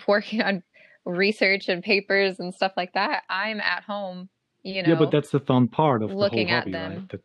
[0.09, 0.63] working on
[1.05, 3.23] research and papers and stuff like that.
[3.29, 4.29] I'm at home,
[4.63, 4.91] you know.
[4.91, 6.91] yeah, but that's the fun part of looking the whole at hobby, them.
[6.93, 7.09] right?
[7.11, 7.21] That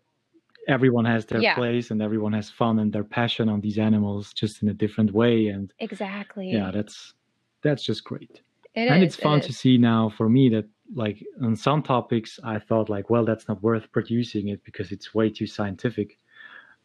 [0.67, 1.55] everyone has their Yeah.
[1.55, 5.11] place and everyone has fun and their passion on these animals just in a different
[5.11, 5.47] way.
[5.47, 6.51] And exactly.
[6.51, 7.13] yeah, that's
[7.61, 8.41] that's just great.
[8.73, 9.45] It and is, it's it fun is.
[9.47, 13.47] to see now for me that like on some topics i thought like well that's
[13.47, 16.19] not worth producing it because it's way too scientific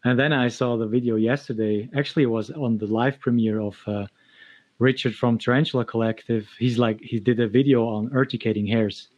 [0.05, 3.77] and then i saw the video yesterday actually it was on the live premiere of
[3.87, 4.07] uh,
[4.81, 9.09] richard from tarantula collective he's like he did a video on urticating hairs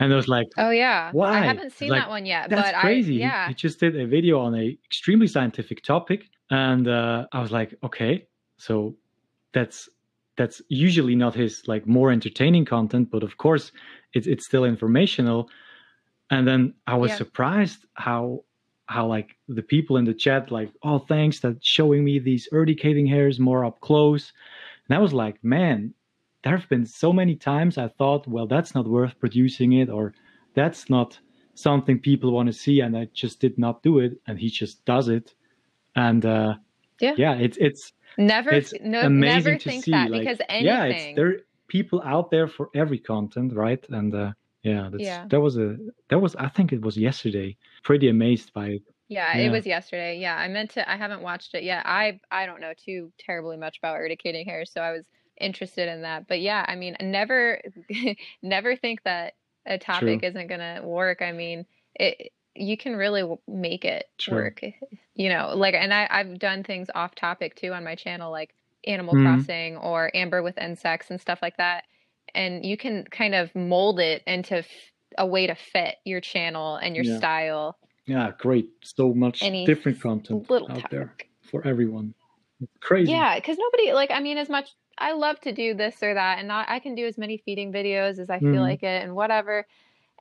[0.00, 1.12] and i was like Oh yeah.
[1.12, 1.38] Why?
[1.38, 3.48] I haven't seen Like, that one yet, that's but crazy I He- yeah.
[3.48, 7.70] he, just did a video on a extremely scientific topic and uh, i was like
[7.88, 8.26] okay
[8.58, 8.94] so
[9.56, 9.88] that's
[10.38, 13.72] that's usually not his like more entertaining content but of course
[14.16, 15.40] it's it's still informational
[16.30, 17.16] and then i was Yeah.
[17.24, 18.44] surprised how
[18.86, 23.06] how like the people in the chat like oh thanks that showing me these urticating
[23.06, 24.32] hairs more up close
[24.90, 25.94] and i was like man
[26.42, 30.12] there have been so many times i thought well that's not worth producing it or
[30.54, 31.18] that's not
[31.54, 34.84] something people want to see and i just did not do it and he just
[34.84, 35.34] does it
[35.96, 36.54] and uh
[37.00, 37.14] Yeah.
[37.16, 40.84] yeah it's it's Never it's no amazing never to think see that like because yeah
[40.84, 41.36] it's there are
[41.68, 44.32] people out there for every content right and uh
[44.62, 45.26] yeah that's Yeah.
[45.30, 45.76] that was a
[46.08, 49.38] that was i think it was yesterday pretty amazed by it Yeah, Yeah.
[49.38, 50.18] it was yesterday.
[50.20, 50.90] Yeah, I meant to.
[50.90, 51.84] I haven't watched it yet.
[51.86, 55.04] I I don't know too terribly much about urticating hair, so I was
[55.40, 56.28] interested in that.
[56.28, 57.60] But yeah, I mean, never,
[58.42, 59.34] never think that
[59.66, 61.22] a topic isn't gonna work.
[61.22, 62.32] I mean, it.
[62.56, 64.52] You can really w- make it True.
[64.52, 64.62] work.
[65.16, 68.54] You know, like, and I I've done things off topic too on my channel, like
[68.86, 69.16] Animal Mhm.
[69.16, 71.84] Crossing or Amber with insects and stuff like that.
[72.34, 76.76] And you can kind of mold it into f- a way to fit your channel
[76.76, 77.04] and your Yeah.
[77.04, 77.76] style
[78.06, 81.14] yeah great so much any different content out there
[81.50, 82.14] for everyone
[82.60, 86.02] it's crazy Yeah, because nobody like I mean, as much I love to do this
[86.02, 88.60] or that, and not I can do as many feeding videos as I feel Mhm.
[88.60, 89.66] like it and whatever.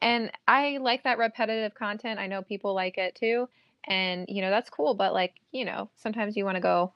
[0.01, 2.19] And I like that repetitive content.
[2.19, 3.49] I know people like it too,
[3.85, 4.93] and you know that's cool.
[4.93, 6.93] But like you know, sometimes you want to go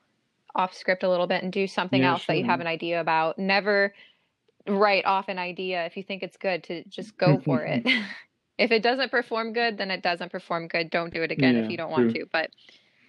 [0.56, 3.02] off script a little bit and do something Yeah, else that you have an idea
[3.02, 3.40] about.
[3.40, 3.94] Never
[4.68, 7.88] write off an idea if you think it's good to just go for it.
[8.58, 10.89] if it doesn't perform good, then it doesn't perform good.
[10.89, 12.22] Don't do it again if you don't want true.
[12.24, 12.30] to.
[12.32, 12.51] But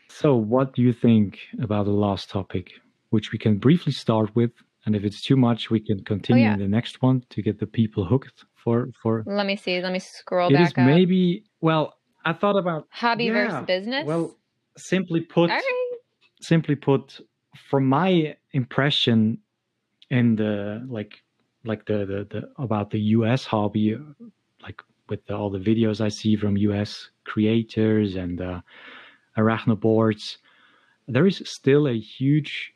[0.08, 2.70] so what do you think about the last topic
[3.10, 4.50] which we can briefly start with
[4.86, 6.52] and if it's too much we can continue Oh, yeah.
[6.54, 9.80] in the next one to get the people hooked for for let me see.
[9.80, 10.86] Let me scroll it back is up.
[10.86, 14.04] maybe well i thought about Hobby yeah, versus business.
[14.06, 14.36] well
[14.76, 15.90] simply put all right.
[16.40, 17.20] simply put
[17.70, 19.38] from my impression
[20.10, 21.22] in the like
[21.64, 23.96] like the the, the about the us hobby
[24.62, 28.60] like with all the videos i see from us creators and uh,
[29.38, 30.36] arachnoboards
[31.08, 32.72] there is still a huge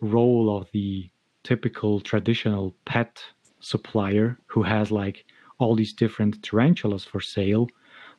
[0.00, 1.08] role of the
[1.44, 3.22] typical traditional pet
[3.60, 5.24] supplier who has like
[5.58, 7.66] all these different tarantulas for sale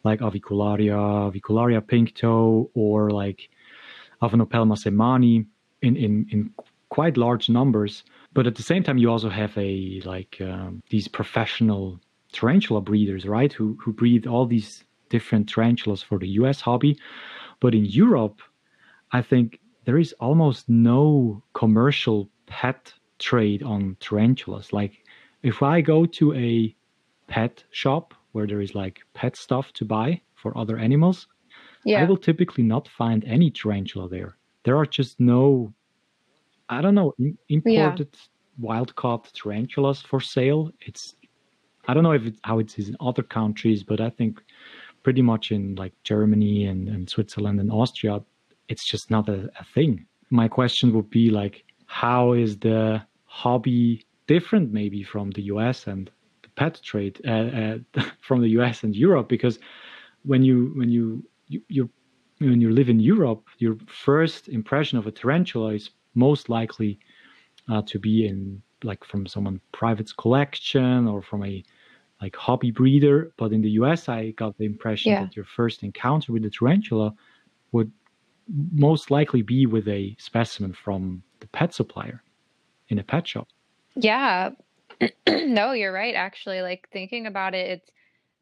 [0.04, 3.50] like avicularia avicularia pinktoe or like
[4.24, 5.46] Aphonopelma seemanni
[5.82, 6.54] in, in, in
[6.90, 8.04] quite large numbers.
[8.34, 12.00] But at the same time, you also have a like um, these professional
[12.34, 13.54] tarantula breeders, right?
[13.54, 16.60] Who who breed all these different tarantulas for the U.S.
[16.62, 16.98] hobby.
[17.60, 18.42] But in Europe,
[19.12, 24.74] I think there is almost no commercial pet trade on tarantulas.
[24.74, 25.04] Like
[25.44, 26.76] if I go to a
[27.28, 31.28] pet shop where there is like pet stuff to buy for other animals,
[31.86, 32.02] Yeah.
[32.02, 34.38] I will typically not find any tarantula there.
[34.64, 35.74] There are just no,
[36.70, 38.16] I don't know, im- imported
[38.58, 40.72] wild caught tarantulas for sale.
[40.82, 41.16] It's,
[41.88, 44.42] I don't know if it's how it is in other countries, but I think
[45.04, 48.22] pretty much in like Germany and, and Switzerland and Austria,
[48.70, 50.06] it's just not a, a thing.
[50.30, 56.10] My question would be like, how is the hobby different maybe from the US and
[56.42, 59.28] the pet trade uh, uh, from the US and Europe?
[59.28, 59.60] Because
[60.24, 61.90] when you when you, you you
[62.40, 67.00] when you live in Europe, your first impression of a tarantula is most likely
[67.70, 71.64] uh, to be in like from someone private's collection or from a
[72.24, 73.34] like hobby breeder.
[73.38, 75.26] But in the US, I got the impression Yeah.
[75.26, 77.14] that your first encounter with the tarantula
[77.74, 77.92] would
[78.72, 82.24] most likely be with a specimen from the pet supplier
[82.88, 83.48] in a pet shop.
[83.96, 84.52] Yeah.
[85.28, 86.62] No, you're right, actually.
[86.62, 87.92] Like thinking about it, it's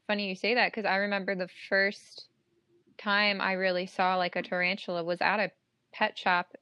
[0.06, 2.28] funny you say that because I remember the first
[3.00, 5.52] time I really saw like a tarantula was at a
[5.92, 6.56] pet shop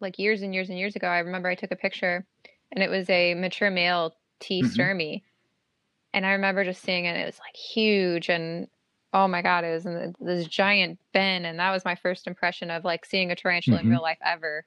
[0.00, 1.08] like years and years and years ago.
[1.08, 2.26] I remember I took a picture
[2.72, 4.68] and it was a mature male T mm-hmm.
[4.68, 5.22] stirmi.
[6.16, 7.14] And I remember just seeing it.
[7.14, 8.68] It was like huge and
[9.12, 11.44] oh my God, it was in this giant bin.
[11.44, 13.90] And that was my first impression of like seeing a tarantula in Mhm.
[13.90, 14.64] real life ever.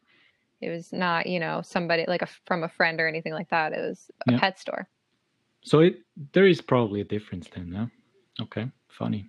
[0.62, 3.74] It was not, you know, somebody like a from a friend or anything like that.
[3.74, 4.40] It was a Yeah.
[4.40, 4.88] pet store.
[5.64, 7.90] So it there is probably a difference then, no?
[8.40, 9.28] Okay, funny.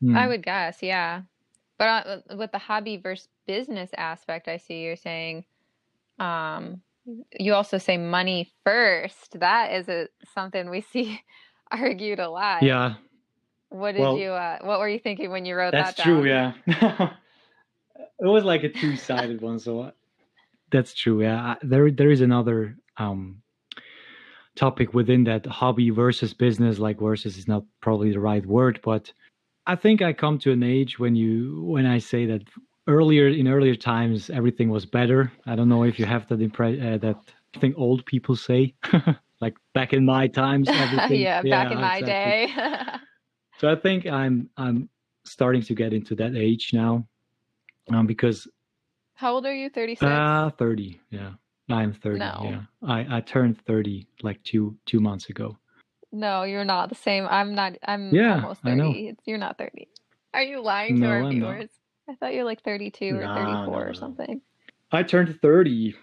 [0.00, 0.16] Hmm.
[0.16, 1.22] I would guess, yeah.
[1.76, 5.44] But uh, with the hobby versus business aspect, I see you're saying,
[6.18, 6.82] um,
[7.38, 9.38] you also say money first.
[9.40, 11.20] That is a, something we see
[11.70, 12.62] argued a lot.
[12.62, 12.94] Yeah,
[13.70, 16.06] What did Well, you, uh, what were you thinking when you wrote That's that That's
[16.06, 16.52] true, yeah.
[18.20, 19.92] it was like a two-sided one, so
[20.70, 21.22] that's true.
[21.22, 23.42] Yeah, there there is another um,
[24.56, 26.78] topic within that hobby versus business.
[26.78, 29.12] Like versus is not probably the right word, but
[29.66, 32.42] I think I come to an age when you when I say that
[32.86, 35.32] earlier in earlier times everything was better.
[35.46, 37.16] I don't know if you have that impression uh, that
[37.60, 38.74] thing old people say,
[39.40, 40.68] like back in my times.
[40.74, 42.54] Everything, yeah, back in my exactly.
[42.54, 42.96] day.
[43.58, 44.88] So I think I'm I'm
[45.24, 47.06] starting to get into that age now,
[47.92, 48.48] um, because
[49.16, 49.68] How old are you?
[49.68, 50.02] 36?
[50.02, 51.32] uh, thirty, yeah,
[51.68, 52.20] I'm thirty.
[52.20, 52.40] No.
[52.42, 55.58] Yeah, I I turned thirty like two two months ago.
[56.10, 57.26] no, you're not the same.
[57.28, 58.92] I'm not, I'm Yeah, almost I know.
[58.94, 59.08] 30.
[59.08, 59.86] It's, you're not 30.
[60.32, 61.52] Are you lying to No, our I'm not.
[61.52, 61.70] viewers?
[62.08, 64.40] I thought you're like 32 or No, 34 no, or something.
[64.90, 65.94] I turned thirty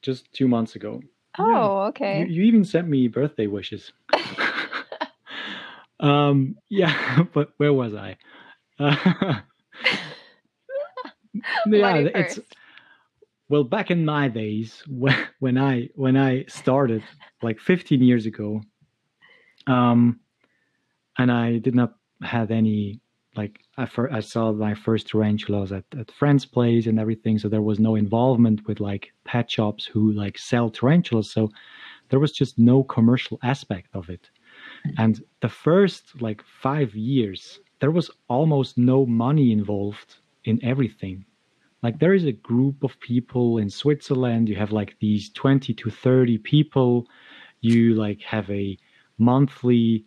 [0.00, 1.02] just two months ago.
[1.38, 1.44] Yeah.
[1.44, 2.20] Oh, okay.
[2.20, 3.92] You, you even sent me birthday wishes.
[6.00, 8.16] um, yeah, but where was I?
[8.78, 8.96] Uh,
[11.66, 12.38] yeah, it's
[13.48, 17.02] well back in my days when when I when I started
[17.42, 18.62] like 15 years ago,
[19.66, 20.20] um,
[21.18, 23.01] and I did not have any
[23.36, 27.48] like I, fir- I saw my first tarantulas at, at friends' place and everything, so
[27.48, 31.50] there was no involvement with like pet shops who like sell tarantulas, so
[32.10, 34.30] there was just no commercial aspect of it.
[34.98, 41.24] And the first like five years, there was almost no money involved in everything.
[41.82, 45.90] Like there is a group of people in Switzerland, you have like these 20 to
[45.90, 47.06] 30 people,
[47.60, 48.76] you like have a
[49.18, 50.04] monthly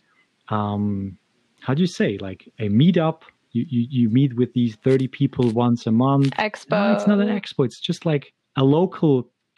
[0.49, 1.17] um
[1.65, 3.17] how do you say like a meetup
[3.51, 6.71] you, you you meet with these 30 people once a month Expo.
[6.71, 7.65] no, it's not an expo.
[7.65, 8.25] It's just like
[8.57, 9.13] a local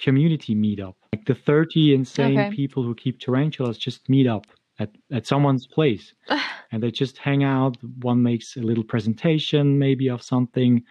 [0.05, 0.95] community meetup.
[1.13, 2.55] Like the 30 insane Okay.
[2.55, 4.45] people who keep tarantulas just meet up
[4.79, 6.13] at, at someone's place
[6.71, 7.73] and they just hang out.
[8.11, 10.83] One makes a little presentation, maybe of something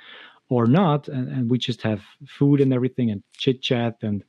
[0.49, 1.09] or not.
[1.09, 4.25] And, and we just have food and everything and chit chat and,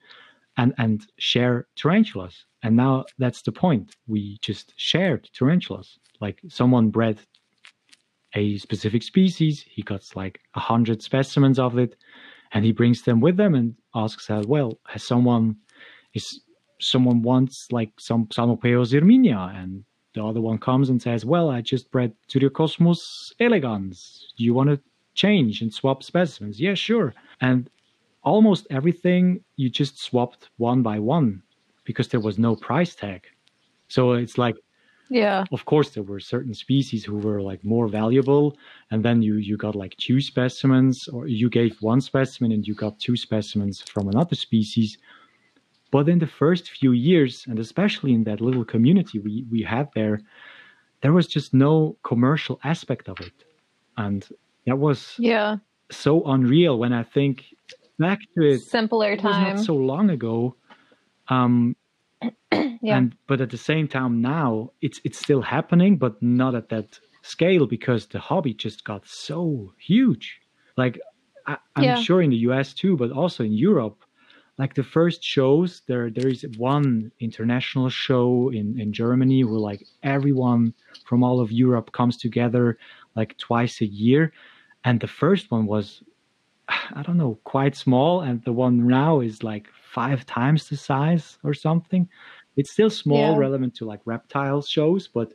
[0.58, 2.46] and, and share tarantulas.
[2.64, 3.96] And now that's the point.
[4.08, 5.98] We just shared tarantulas.
[6.20, 7.20] Like someone bred
[8.34, 9.66] a specific species.
[9.68, 11.96] He got like a hundred specimens of it,
[12.52, 15.58] and he brings them with them and asks, "Well, has someone
[16.14, 16.42] is
[16.80, 21.62] someone wants like some Psalmopoeus irminia?" And the other one comes and says, "Well, I
[21.62, 24.34] just bred Cyriocosmus elegans.
[24.38, 24.80] Do you want to
[25.14, 27.14] change and swap specimens?" Yeah, sure.
[27.42, 27.70] And
[28.24, 31.42] almost everything you just swapped one by one
[31.86, 33.26] because there was no price tag.
[33.88, 34.56] So it's like
[35.10, 35.46] Yeah.
[35.52, 38.58] of course there were certain species who were like more valuable
[38.92, 42.76] and then you you got like two specimens or you gave one specimen and you
[42.76, 44.98] got two specimens from another species
[45.92, 49.90] But in the first few years, and especially in that little community we, we had
[49.96, 50.22] there,
[51.02, 53.34] there was just no commercial aspect of it.
[53.98, 54.28] And
[54.66, 55.58] that was yeah
[55.92, 57.46] so unreal when I think
[58.00, 58.64] back to it.
[58.64, 59.30] Simpler it time.
[59.30, 60.56] was not so long ago.
[61.30, 61.76] Um,
[62.82, 63.00] yeah.
[63.00, 67.00] and but at the same time now it's it's still happening, but not at that
[67.22, 70.40] scale because the hobby just got so huge.
[70.78, 71.00] Like
[71.46, 71.96] I, I'm Yeah.
[71.96, 74.04] sure in the US too, but also in Europe.
[74.58, 79.88] Like the first shows, there there is one international show in in Germany where like
[80.04, 82.78] everyone from all of Europe comes together
[83.16, 84.34] like twice a year,
[84.84, 86.04] and the first one was
[86.70, 89.68] I don't know quite small, and the one now is like
[89.98, 92.08] five times the size or something.
[92.56, 93.38] It's still small, Yeah.
[93.38, 95.34] relevant to like reptile shows, but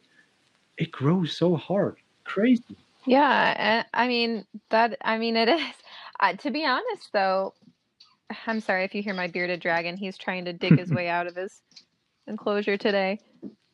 [0.78, 2.76] it grows so hard, crazy.
[3.06, 4.96] Yeah, uh, I mean that.
[5.02, 5.74] I mean it is.
[6.20, 7.54] Uh, to be honest, though,
[8.46, 9.96] I'm sorry if you hear my bearded dragon.
[9.96, 11.60] He's trying to dig his way out of his
[12.28, 13.18] enclosure today.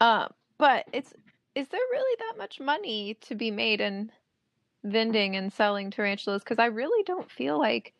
[0.00, 0.28] Um,
[0.58, 1.12] but it's
[1.54, 4.10] is there really that much money to be made in
[4.84, 6.42] vending and selling tarantulas?
[6.42, 7.92] Because I really don't feel like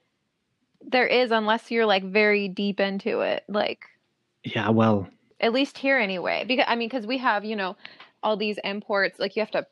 [0.81, 3.45] there is, unless you're like very deep into it.
[3.49, 3.85] Like
[4.45, 5.09] Yeah, well,
[5.41, 7.76] at least here anyway because i mean because we have you know
[8.22, 9.66] all these imports like you have to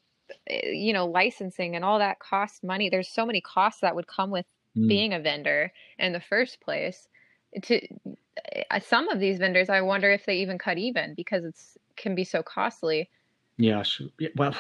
[0.49, 4.07] eh, you know licensing and all that costs money there's so many costs that would
[4.07, 4.47] come with
[4.77, 7.09] mm, being a vendor in the first place
[7.63, 7.81] to
[8.71, 12.15] uh, some of these vendors i wonder if they even cut even because it's can
[12.15, 13.09] be so costly
[13.59, 13.83] yeah,
[14.37, 14.55] well,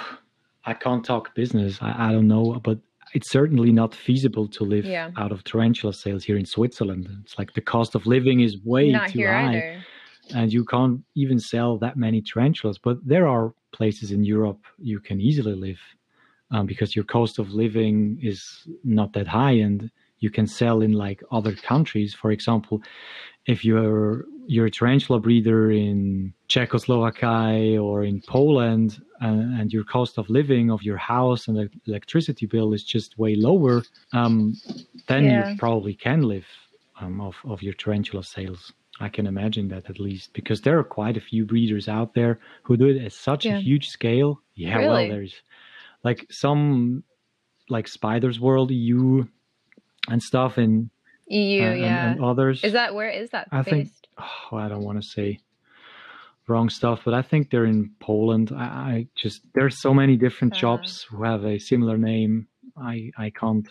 [0.64, 1.78] I can't talk business.
[1.80, 2.78] I, I don't know, but
[3.16, 5.10] it's certainly not feasible to live Yeah.
[5.22, 7.04] out of tarantula sales here in Switzerland.
[7.22, 9.48] It's like the cost of living is way not too high.
[9.48, 9.66] either
[10.38, 12.78] and you can't even sell that many tarantulas.
[12.86, 14.62] But there are places in Europe
[14.92, 15.80] you can easily live
[16.50, 17.96] um, because your cost of living
[18.30, 18.38] is
[18.82, 19.78] not that high, and
[20.24, 22.10] you can sell in like other countries.
[22.22, 22.76] For example,
[23.52, 30.18] if you're you're a tarantula breeder in Czechoslovakia or in Poland, and, and your cost
[30.18, 33.82] of living of your house and the electricity bill is just way lower,
[34.12, 34.54] um,
[35.08, 35.50] then Yeah.
[35.50, 36.46] you probably can live
[37.00, 38.72] um, of of your tarantula sales.
[39.00, 42.38] I can imagine that at least because there are quite a few breeders out there
[42.62, 43.58] who do it at such Yeah.
[43.58, 44.40] a huge scale.
[44.54, 44.88] Yeah, Really?
[44.88, 45.34] well, there's
[46.04, 47.02] like some
[47.68, 49.24] like Spiders World EU
[50.08, 50.88] and stuff, and
[51.28, 52.62] eu and, and- yeah and others.
[52.64, 54.06] is that where is that I think- based
[54.52, 55.40] oh, I don't want to say
[56.48, 58.52] wrong stuff, but I think they're in Poland.
[58.54, 60.58] I, I just there's so many different Uh.
[60.58, 62.46] shops who have a similar name.
[62.76, 63.68] I I can't.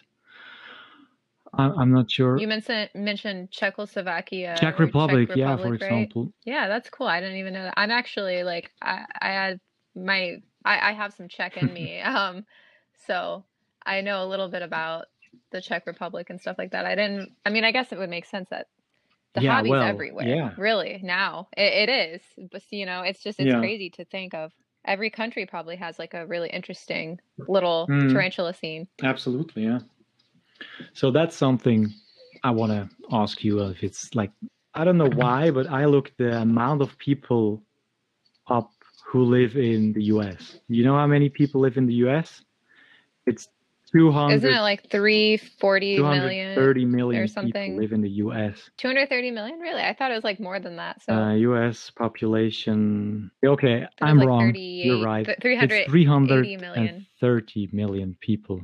[1.58, 2.38] I, I'm not sure.
[2.38, 5.74] you mentioned mentioned czechoslovakia Czech or Republic, yeah, for right?
[5.82, 6.34] example.
[6.44, 7.08] Yeah, that's cool.
[7.08, 7.76] I didn't even know that.
[7.78, 9.60] I'm actually like I I had
[9.96, 12.02] my I, I have some Czech in me.
[12.16, 12.46] um
[13.08, 13.46] so
[13.86, 15.06] I know a little bit about
[15.52, 16.86] the Czech Republic and stuff like that.
[16.86, 18.68] I didn't I mean I guess it would make sense that
[19.36, 20.28] the Yeah, hobby's well, everywhere.
[20.28, 20.52] yeah.
[20.58, 21.48] Really now.
[21.56, 22.50] It, it is.
[22.52, 23.60] But you know, it's just it's Yeah.
[23.60, 24.52] crazy to think of.
[24.86, 28.12] Every country probably has like a really interesting little Mm.
[28.12, 28.88] tarantula scene.
[29.04, 29.80] Absolutely, yeah.
[30.94, 31.94] So that's something
[32.44, 34.32] I want to ask you if it's like
[34.74, 37.64] I don't know why, but I look the amount of people
[38.48, 38.72] up
[39.06, 40.60] who live in the US.
[40.68, 42.44] You know how many people live in the US?
[43.26, 43.48] It's
[43.92, 46.02] 200 Isn't it like 340
[46.86, 47.78] million or something?
[47.78, 48.70] live in the US.
[48.78, 49.60] 230 million?
[49.60, 49.82] Really?
[49.82, 51.02] I thought it was like more than that.
[51.04, 53.32] So Uh, US population.
[53.46, 54.54] Okay, I'm like wrong.
[54.56, 55.26] You're right.
[55.26, 57.06] th- It's 380 million.
[57.20, 58.62] 330 million people.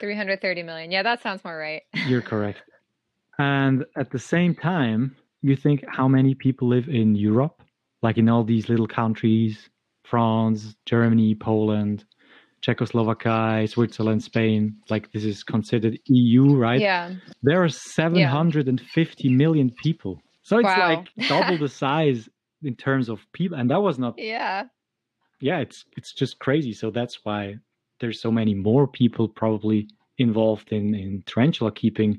[0.00, 0.90] 330 million.
[0.90, 1.82] Yeah, that sounds more right.
[2.08, 2.62] You're correct.
[3.38, 7.62] And at the same time, you think how many people live in Europe?
[8.02, 9.70] Like in all these little countries
[10.04, 12.04] France, Germany, Poland,
[12.64, 14.74] Czechoslovakia, Switzerland, Spain.
[14.88, 16.80] Like this is considered EU, right?
[16.80, 17.10] Yeah.
[17.42, 20.22] There are 750 million people.
[20.42, 20.88] So it's Wow.
[20.96, 22.28] like double the size
[22.62, 23.58] in terms of people.
[23.58, 24.64] And that was not Yeah.
[25.40, 26.72] yeah, it's it's just crazy.
[26.72, 27.58] So that's why
[28.00, 29.86] there's so many more people probably
[30.16, 32.18] involved in in tarantula keeping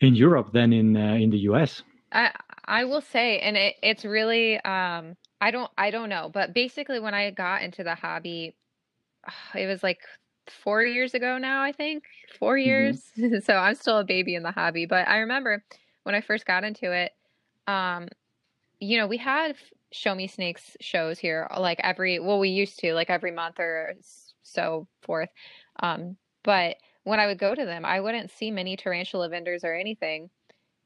[0.00, 1.82] in Europe than in uh, in the US.
[2.12, 2.30] I
[2.64, 7.00] I will say, and it, it's really um I don't I don't know, but basically
[7.00, 8.54] when I got into the hobby,
[9.54, 10.00] it was like
[10.48, 12.04] four years ago now, I think.
[12.38, 13.02] Four years.
[13.42, 14.86] So I'm still a baby in the hobby.
[14.86, 15.64] But I remember
[16.04, 17.12] when I first got into it,
[17.66, 18.08] um,
[18.78, 19.56] you know, we had
[19.92, 23.94] Show Me Snakes shows here like every well, we used to, like every month or
[24.42, 25.30] so forth.
[25.80, 29.74] Um, but when I would go to them, I wouldn't see many tarantula vendors or
[29.74, 30.30] anything.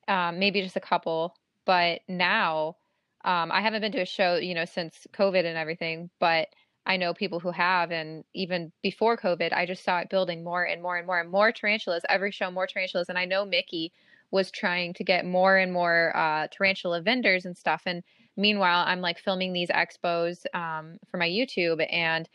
[0.08, 1.34] Um, maybe just a couple.
[1.66, 2.76] But now,
[3.24, 6.48] um, I haven't been to a show, you know, since COVID and everything, but
[6.86, 10.64] I know people who have, and even before COVID, I just saw it building more
[10.64, 12.02] and more and more and more tarantulas.
[12.08, 13.08] Every show, more tarantulas.
[13.08, 13.92] And I know Mickey
[14.30, 17.82] was trying to get more and more uh, tarantula vendors and stuff.
[17.86, 18.02] And
[18.36, 22.28] meanwhile, I'm like filming these expos um, for my YouTube, and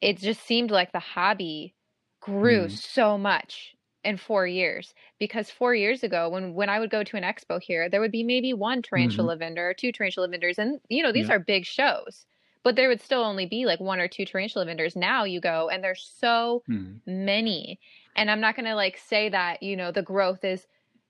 [0.00, 1.74] it just seemed like the hobby
[2.20, 2.70] grew Mm.
[2.70, 3.74] so much
[4.04, 7.60] in four years because four years ago when when i would go to an expo
[7.60, 11.12] here there would be maybe one tarantula vendor or two tarantula vendors and you know
[11.12, 11.30] these Yeah.
[11.30, 12.24] are big shows
[12.64, 15.68] but there would still only be like one or two tarantula vendors now you go
[15.68, 17.00] and there's so Mm.
[17.06, 17.80] many
[18.16, 20.66] and i'm not going to like say that you know the growth is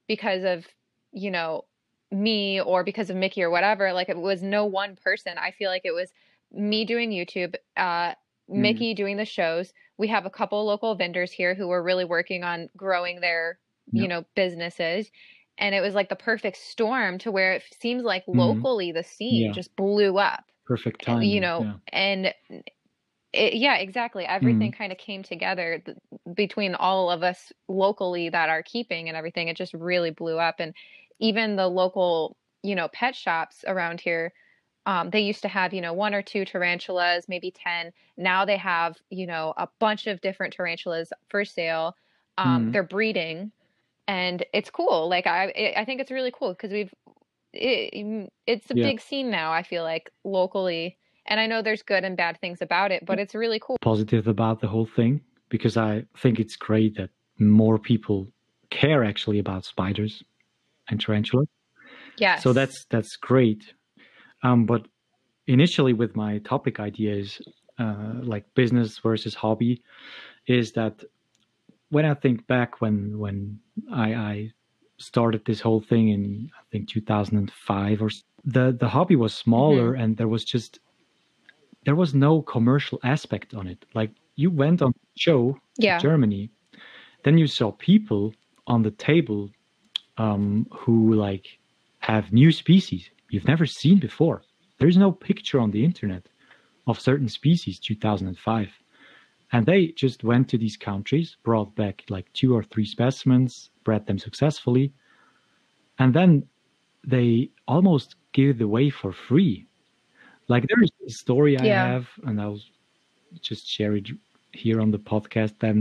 [0.07, 0.67] because of
[1.13, 1.65] you know
[2.11, 5.69] me or because of mickey or whatever like it was no one person i feel
[5.71, 6.13] like it was
[6.53, 8.15] me doing youtube uh
[8.57, 8.61] Mm.
[8.63, 12.45] mickey doing the shows we have a couple local vendors here who are really working
[12.45, 13.59] on growing their
[13.93, 14.03] Yeah.
[14.03, 15.11] you know businesses
[15.59, 18.37] and it was like the perfect storm to where it seems like Mhm.
[18.37, 19.53] locally the scene Yeah.
[19.53, 21.23] just blew up Perfect uh, time.
[21.23, 22.35] you know and
[23.33, 25.99] it, yeah exactly everything kind of came together th-
[26.35, 30.57] between all of us locally that are keeping and everything it just really blew up
[30.59, 30.75] and
[31.21, 34.33] even the local you know pet shops around here
[34.87, 38.57] um, they used to have you know one or two tarantulas maybe 10 now they
[38.57, 41.97] have you know a bunch of different tarantulas for sale
[42.39, 42.73] um, Mhm.
[42.73, 43.53] they're breeding
[44.09, 46.95] and it's cool like i i think it's really cool because we've
[47.53, 48.85] it, it's a Yeah.
[48.85, 52.61] big scene now i feel like locally and i know there's good and bad things
[52.61, 56.57] about it but it's really cool positive about the whole thing because I think it's
[56.57, 58.29] great that more people
[58.71, 60.23] care actually about spiders
[60.89, 61.49] and tarantulas.
[62.17, 62.37] Yeah.
[62.37, 63.73] So that's that's great.
[64.43, 64.87] Um, but
[65.47, 67.41] initially, with my topic ideas,
[67.79, 69.83] uh, like business versus hobby,
[70.47, 71.03] is that
[71.91, 73.61] when I think back when when
[73.93, 74.51] I, I
[74.99, 78.11] started this whole thing in I think 2005 or
[78.45, 80.81] the the hobby was smaller and there was just
[81.85, 83.85] there was no commercial aspect on it.
[83.95, 86.51] Like you went on show yeah Germany,
[87.25, 88.35] then you saw people
[88.67, 89.51] on the table
[90.19, 91.47] um, who like
[92.01, 94.43] have new species you've never seen before.
[94.79, 96.29] There's no picture on the internet
[96.87, 98.69] of certain species 2005.
[99.53, 104.05] And they just went to these countries, brought back like two or three specimens, bred
[104.07, 104.93] them successfully,
[105.99, 106.31] and then
[107.15, 109.67] they almost give it away for free.
[110.49, 111.87] Like there's a story I Yeah.
[111.93, 112.61] have, and I'll
[113.41, 114.07] just share it
[114.53, 115.55] here on the podcast.
[115.59, 115.79] Then,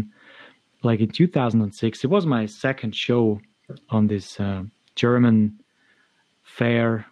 [0.83, 3.41] like in 2006, it was my second show
[3.89, 4.63] on this uh,
[4.95, 5.59] German
[6.43, 7.05] fair,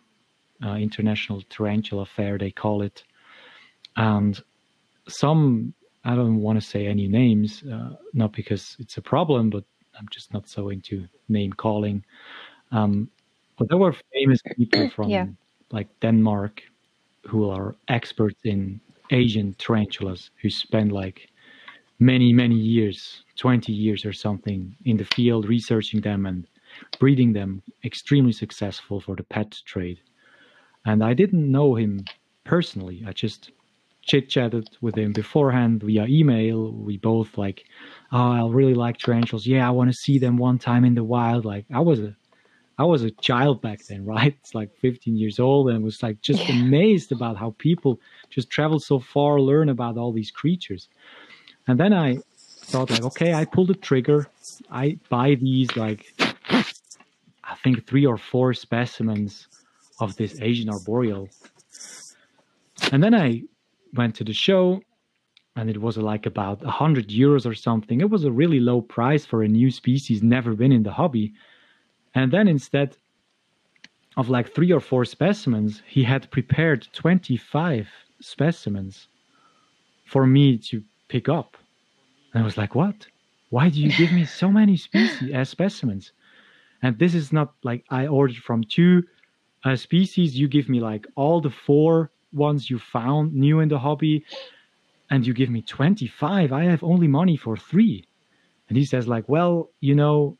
[0.65, 3.03] uh, international tarantula fair, they call it.
[3.97, 4.33] And
[5.09, 5.73] some,
[6.05, 9.65] I don't want to say any names, uh, not because it's a problem, but
[9.97, 12.05] I'm just not so into name calling.
[12.71, 13.09] Um,
[13.57, 15.27] but there were famous people from Yeah.
[15.71, 16.63] like Denmark
[17.25, 18.81] who are experts in
[19.11, 21.29] Asian tarantulas who spend like
[21.99, 26.47] many, many years, 20 years or something in the field researching them and
[26.99, 30.01] breeding them extremely successful for the pet trade.
[30.85, 32.05] And I didn't know him
[32.43, 33.03] personally.
[33.07, 33.51] I just
[34.05, 36.71] chit chatted with him beforehand via email.
[36.73, 37.65] We both like,
[38.11, 39.47] oh, I really like tarantulas.
[39.47, 41.45] Yeah, I want to see them one time in the wild.
[41.45, 42.15] Like I was a,
[42.79, 44.35] I was a child back then, right?
[44.39, 46.49] It's like 15 years old, and was like just Yeah.
[46.49, 47.99] amazed about how people
[48.29, 50.89] just travel so far, learn about all these creatures.
[51.67, 52.23] And then I
[52.71, 54.31] thought like, okay, I pull the trigger.
[54.71, 56.05] I buy these like,
[57.43, 59.47] I think three or four specimens
[59.99, 61.33] of this Asian arboreal.
[62.91, 63.43] And then I
[63.95, 64.81] went to the show
[65.55, 68.01] and it was like about a hundred euros or something.
[68.01, 71.33] It was a really low price for a new species, never been in the hobby.
[72.13, 72.97] And then instead
[74.17, 77.87] of like three or four specimens, he had prepared 25
[78.19, 79.07] specimens
[80.05, 81.57] for me to pick up.
[82.33, 83.07] And I was like, what?
[83.49, 86.11] Why do you give me so many species as specimens?
[86.81, 89.03] And this is not like I ordered from two
[89.63, 90.37] uh, species.
[90.37, 94.25] You give me like all the four ones you found new in the hobby,
[95.09, 96.51] and you give me 25.
[96.51, 98.05] I have only money for three.
[98.67, 100.38] And he says, like, well, you know,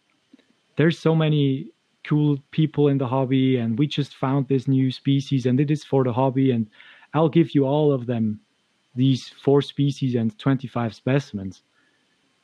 [0.78, 1.70] there's so many
[2.04, 5.84] cool people in the hobby, and we just found this new species, and it is
[5.84, 6.68] for the hobby, and
[7.14, 8.40] I'll give you all of them,
[8.96, 11.64] these four species and 25 specimens.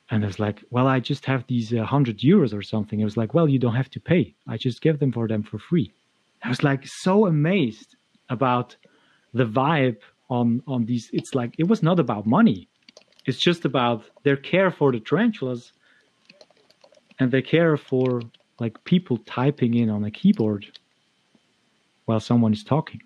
[0.10, 3.02] And I was like, well, I just have these uh, 100 euros or something.
[3.02, 4.36] I was like, well, you don't have to pay.
[4.48, 5.94] I just give them for them for free.
[6.44, 7.96] I was like so amazed
[8.30, 8.76] about
[9.34, 9.98] the vibe
[10.30, 11.10] on on these.
[11.14, 12.68] It's like it was not about money.
[13.26, 15.72] It's just about their care for the tarantulas
[17.20, 18.22] and their care for
[18.60, 20.66] like people typing in on a keyboard
[22.06, 23.02] while someone is talking.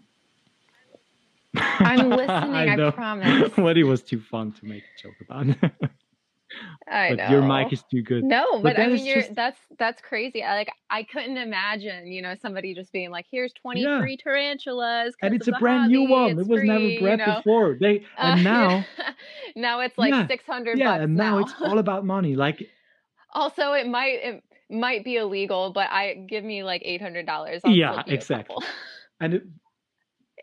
[1.56, 3.52] I'm listening, I know, promise.
[3.58, 5.92] but it was too fun to make a joke about.
[6.88, 8.24] I but your mic is too good.
[8.24, 10.44] No, But but I mean, you're just that's that's crazy.
[10.44, 15.16] I like I couldn't imagine, you know, somebody just being like, "Here's 23 yeah, tarantulas
[15.22, 16.12] and it's a brand new hobby.
[16.12, 16.40] one.
[16.40, 17.44] It was never free," you bred know.
[17.44, 17.78] before.
[17.80, 18.86] They Uh, and now,
[19.56, 21.40] now it's like yeah, 600 yeah, bucks and now now.
[21.40, 22.36] it's all about money.
[22.36, 22.68] Like,
[23.34, 27.62] Also, it might it might be illegal, but I give me like $800.
[27.66, 28.66] Yeah, give you a exactly.
[29.20, 29.44] And it,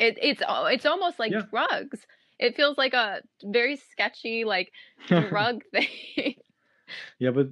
[0.00, 2.06] It it's it's almost like yeah, drugs.
[2.42, 4.72] It feels like a very sketchy like
[5.06, 5.86] drug thing.
[7.18, 7.48] yeah, but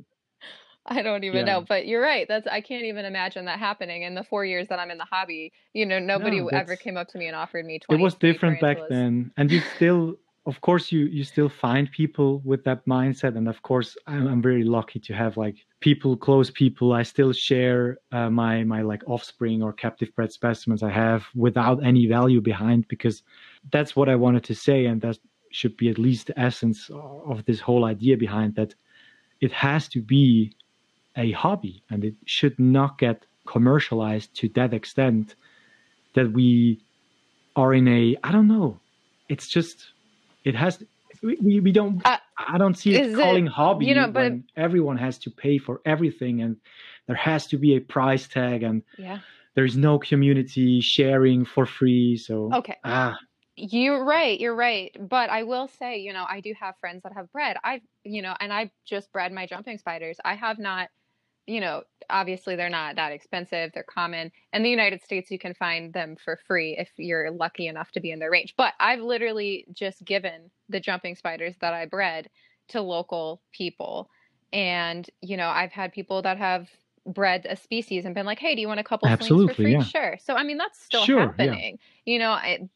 [0.86, 2.26] I don't even yeah, know, but you're right.
[2.26, 5.05] That's I can't even imagine that happening in the four years that I'm in the
[5.05, 5.53] hobby.
[5.74, 8.61] You know, nobody no, ever came up to me and offered me it was different
[8.61, 10.16] back then and you still
[10.47, 14.43] of course you you still find people with that mindset and of course i'm, I'm
[14.43, 19.03] very lucky to have like people close people i still share uh, my my like
[19.07, 23.22] offspring or captive bred specimens i have without any value behind because
[23.72, 25.18] that's what i wanted to say and that
[25.50, 28.74] should be at least the essence of this whole idea behind that
[29.40, 30.52] it has to be
[31.16, 35.34] a hobby and it should not get commercialized to that extent
[36.14, 36.80] that we
[37.56, 38.78] are in a i don't know
[39.28, 39.88] it's just
[40.44, 40.82] it has
[41.22, 44.22] we, we don't Uh, i don't see it it, calling you hobby you know, but
[44.22, 46.56] when everyone has to pay for everything and
[47.06, 49.18] there has to be a price tag and yeah.
[49.54, 52.76] there's no community sharing for free so Okay.
[52.84, 53.18] ah
[53.61, 54.40] You're right.
[54.40, 54.96] You're right.
[54.98, 57.56] But I will say, you know, I do have friends that have bred.
[57.62, 60.16] I've, you know, and I've just bred my jumping spiders.
[60.24, 60.88] I have not,
[61.46, 63.72] you know, obviously they're not that expensive.
[63.74, 64.32] They're common.
[64.52, 68.00] In the United States, you can find them for free if you're lucky enough to
[68.00, 68.54] be in their range.
[68.56, 72.30] But I've literally just given the jumping spiders that I bred
[72.68, 74.11] to local people.
[74.52, 76.70] And, you know, I've had people that have
[77.06, 79.54] bred a species and been like, hey, do you want a couple slings for absolutely
[79.54, 79.72] free?
[79.72, 80.18] yeah Sure.
[80.22, 82.68] So, I mean, that's still sure yeah happening, you know, I,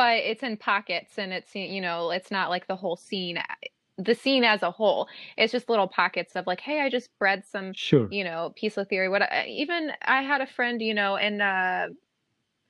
[0.00, 3.38] but it's in pockets and it's, you know, it's not like the whole scene,
[3.98, 5.06] the scene as a whole.
[5.36, 9.10] It's just little pockets of like, hey, I just bred some, sure you know, Poecilotheria.
[9.10, 11.88] What I, even I had a friend, you know, in uh,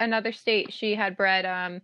[0.00, 1.82] another state, she had bred um,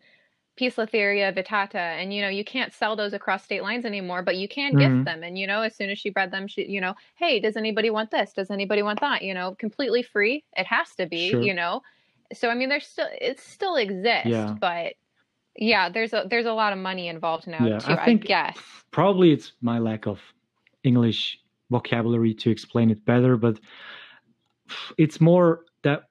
[0.61, 4.49] Poecilotheria vittata, and you know, you can't sell those across state lines anymore, but you
[4.49, 5.23] can gift hmm them.
[5.23, 7.91] And you know, as soon as she bred them, she, you know, hey, does anybody
[7.91, 8.33] want this?
[8.33, 9.23] Does anybody want that?
[9.23, 10.45] You know, completely free.
[10.57, 11.83] It has to be, sure you know.
[12.35, 14.95] So I mean, there's still it still exists, yeah but
[15.59, 18.25] yeah, there's a there's a lot of money involved now yeah too, i I think
[18.25, 18.57] guess.
[18.91, 20.19] probably it's my lack of
[20.85, 21.39] english
[21.71, 23.59] vocabulary to explain it better but
[24.99, 26.05] it's more that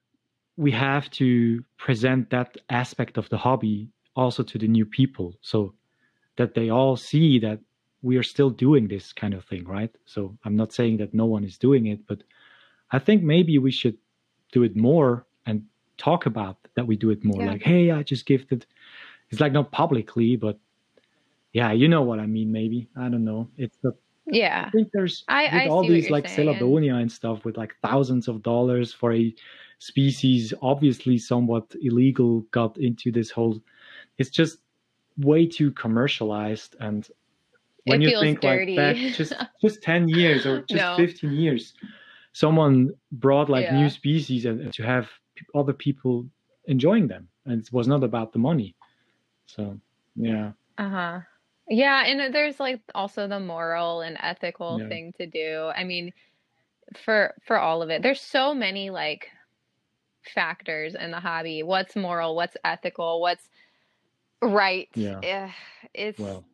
[0.58, 5.74] we have to present that aspect of the hobby also to the new people so
[6.38, 7.60] that they all see that
[8.02, 11.26] we are still doing this kind of thing right so i'm not saying that no
[11.26, 12.24] one is doing it but
[12.92, 13.98] i think maybe we should
[14.52, 15.64] do it more and
[15.98, 17.52] talk about that we do it more Yeah.
[17.52, 18.66] like hey i just gifted
[19.36, 20.58] it's like not publicly but
[21.54, 23.92] yeah you know what i mean maybe i don't know it's the
[24.28, 24.66] Yeah.
[24.68, 26.48] I think there's I with I all these like saying.
[26.50, 29.26] Celadonia and stuff with like thousands of dollars for a
[29.78, 33.56] species obviously somewhat illegal got into this whole
[34.20, 34.54] it's just
[35.30, 37.02] way too commercialized and
[37.86, 39.12] when It you feels think like back dirty.
[39.22, 40.96] just just 10 years or just No.
[40.98, 41.74] 15 years
[42.34, 42.76] someone
[43.12, 45.06] brought like new species and and to have
[45.54, 46.26] other people
[46.76, 48.70] enjoying them and it was not about the money
[49.46, 49.80] so
[50.16, 51.22] yeah Uh-huh.
[51.70, 55.72] Yeah, and there's like also the moral and ethical yeah thing to do.
[55.76, 56.14] I mean,
[56.96, 58.02] for for all of it.
[58.04, 59.30] There's so many like
[60.34, 61.64] factors in the hobby.
[61.64, 63.50] What's moral, what's ethical, what's
[64.42, 64.90] right.
[64.96, 65.52] yeah
[65.94, 66.46] It's well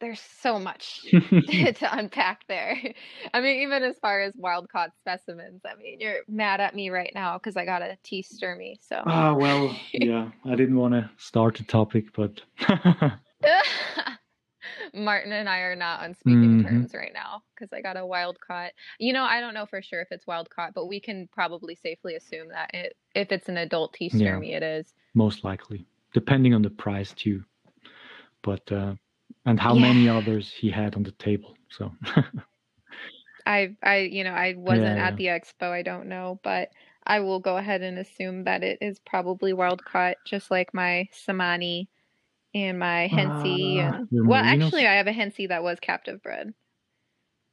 [0.00, 1.00] there's so much
[1.46, 2.76] to unpack there.
[3.34, 6.90] I mean, even as far as wild caught specimens, I mean, you're mad at me
[6.90, 10.94] right now because I got a T stirmi, so Ah, well, yeah, I didn't want
[10.94, 12.40] to start the topic, but
[14.94, 18.04] Martin and I are not on speaking hmm terms right now because I got a
[18.04, 18.72] wild caught.
[18.98, 21.74] You know, I don't know for sure if it's wild caught, but we can probably
[21.74, 24.94] safely assume that it, if it's an adult T yeah, it is.
[25.14, 27.44] most likely, depending on the price too.
[28.42, 28.94] But uh,
[29.48, 29.92] and how Yeah.
[29.92, 31.56] many others he had on the table.
[31.70, 31.92] So
[33.46, 35.70] I, I, you know, I wasn't yeah, at the expo.
[35.70, 36.70] I don't know, but
[37.04, 41.08] I will go ahead and assume that it is probably wild caught, just like my
[41.12, 41.88] seemanni
[42.54, 43.78] and my hentzi.
[43.80, 46.54] Uh, And well, actually, I have a hentzi that was captive bred.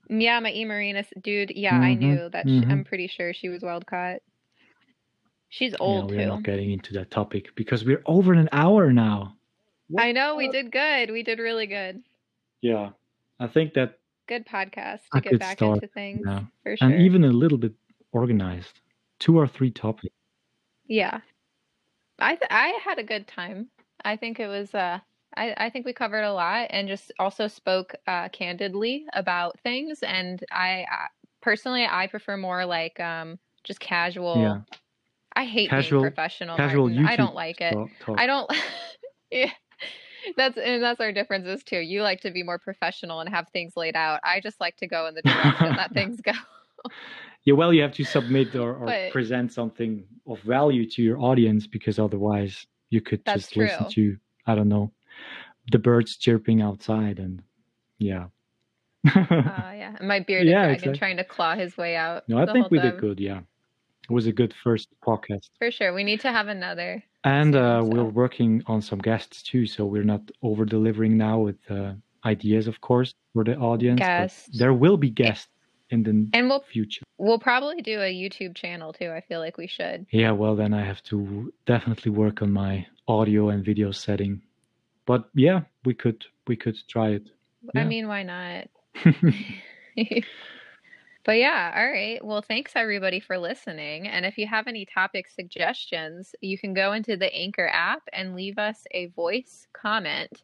[0.10, 1.52] Yeah, my E murinus, dude.
[1.56, 2.50] Yeah, I hmm knew that.
[2.50, 4.22] She, hmm I'm pretty sure she was wild caught.
[5.50, 6.26] She's Yeah, old we are too.
[6.26, 9.38] not getting into that topic because we're over an hour now.
[9.88, 10.04] What?
[10.04, 11.12] I know we did good.
[11.12, 12.02] We did really good.
[12.62, 12.90] Yeah,
[13.40, 15.76] I think that Good podcast a to get back start.
[15.76, 16.88] into things Yeah, for sure.
[16.90, 17.74] and even a little bit
[18.12, 18.82] organized.
[19.20, 20.14] Two or three topics.
[20.88, 21.20] Yeah.
[22.20, 23.68] I th- I had a good time.
[24.04, 25.00] I think it was uh
[25.38, 30.00] I, I think we covered a lot and just also spoke uh, candidly about things.
[30.02, 30.86] And I
[31.42, 34.38] personally, I prefer more like um, just casual.
[34.38, 34.62] Yeah.
[35.36, 36.56] I hate Casual- being professional.
[36.56, 37.74] Casual YouTube I don't like it.
[37.74, 38.18] talk- talk.
[38.20, 38.50] I don't.
[39.32, 39.52] yeah,
[40.38, 41.80] that's and that's our differences too.
[41.80, 44.20] You like to be more professional and have things laid out.
[44.24, 46.32] I just like to go in the direction that things go.
[47.44, 51.20] Yeah, well, you have to submit or, or But- present something of value to your
[51.20, 54.18] audience because otherwise you could just listen to,
[54.48, 54.92] I don't know,
[55.72, 57.42] the birds chirping outside and
[58.00, 58.26] yeah.
[59.08, 60.98] Uh, yeah, my bearded Yeah, dragon exactly.
[60.98, 62.28] trying to claw his way out.
[62.28, 62.92] no, I think we time.
[62.92, 63.20] did good.
[63.20, 63.42] Yeah.
[64.10, 65.50] It was a good first podcast.
[65.58, 67.04] For sure, we need to have another.
[67.26, 67.88] And uh, so.
[67.90, 72.68] we're working on some guests too, so we're not over delivering now with uh, ideas,
[72.68, 74.00] of course, for the audience.
[74.00, 74.58] Guests.
[74.58, 75.50] There will be guests
[75.90, 77.04] in the And we'll future.
[77.18, 79.10] we'll probably do a YouTube channel too.
[79.12, 80.06] I feel like we should.
[80.12, 84.42] Yeah, well, then I have to definitely work on my audio and video setting.
[85.06, 87.28] But yeah, we could we could try it.
[87.76, 87.88] I Yeah.
[87.88, 88.68] mean, why not?
[91.26, 92.24] but yeah, all right.
[92.24, 94.08] Well, thanks everybody for listening.
[94.08, 98.36] And if you have any topic suggestions, you can go into the Anchor app and
[98.36, 100.44] leave us a voice comment.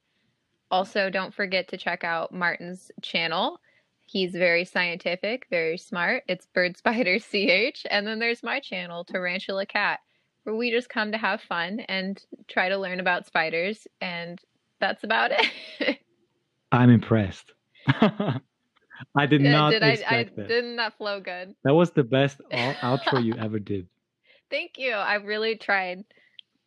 [0.72, 3.60] Also, don't forget to check out Martin's channel.
[4.08, 6.24] He's very scientific, very smart.
[6.28, 7.86] It's Bird Spider CH.
[7.92, 10.00] And then there's my channel, Tarantula Cat,
[10.44, 13.88] where we just come to have fun and try to learn about spiders.
[14.02, 14.42] And
[14.80, 16.00] that's about it.
[16.72, 17.54] I'm impressed.
[19.16, 20.48] I did Yeah, not did I, I expect that.
[20.48, 21.56] didn't that flow good?
[21.64, 23.88] That was the best outro you ever did.
[24.50, 24.94] Thank you.
[24.94, 26.04] I really tried.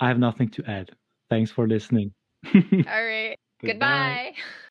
[0.01, 0.91] I have nothing to add.
[1.31, 2.13] Thanks for listening.
[2.55, 3.39] All right.
[3.65, 4.35] Goodbye.